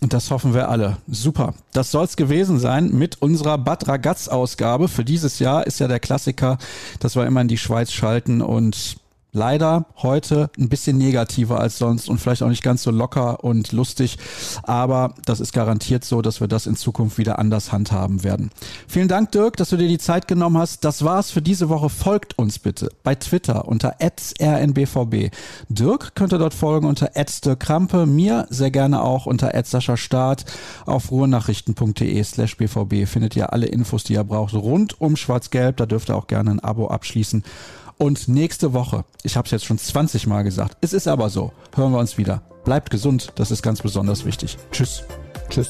[0.00, 0.98] Und das hoffen wir alle.
[1.08, 1.54] Super.
[1.72, 4.86] Das soll's gewesen sein mit unserer Bad Ragaz Ausgabe.
[4.86, 6.58] Für dieses Jahr ist ja der Klassiker,
[7.00, 8.98] dass wir immer in die Schweiz schalten und
[9.38, 13.72] leider heute ein bisschen negativer als sonst und vielleicht auch nicht ganz so locker und
[13.72, 14.18] lustig.
[14.64, 18.50] Aber das ist garantiert so, dass wir das in Zukunft wieder anders handhaben werden.
[18.88, 20.84] Vielen Dank, Dirk, dass du dir die Zeit genommen hast.
[20.84, 21.88] Das war's für diese Woche.
[21.88, 25.30] Folgt uns bitte bei Twitter unter rnbvb.
[25.68, 27.10] Dirk könnt ihr dort folgen unter
[27.58, 29.52] Krampe, mir sehr gerne auch unter
[29.96, 30.44] Start.
[30.84, 35.76] Auf ruhrnachrichten.de slash bvb findet ihr alle Infos, die ihr braucht rund um Schwarz-Gelb.
[35.76, 37.44] Da dürft ihr auch gerne ein Abo abschließen.
[37.98, 41.52] Und nächste Woche, ich habe es jetzt schon 20 Mal gesagt, es ist aber so,
[41.74, 42.42] hören wir uns wieder.
[42.64, 44.56] Bleibt gesund, das ist ganz besonders wichtig.
[44.70, 45.02] Tschüss.
[45.50, 45.68] Tschüss.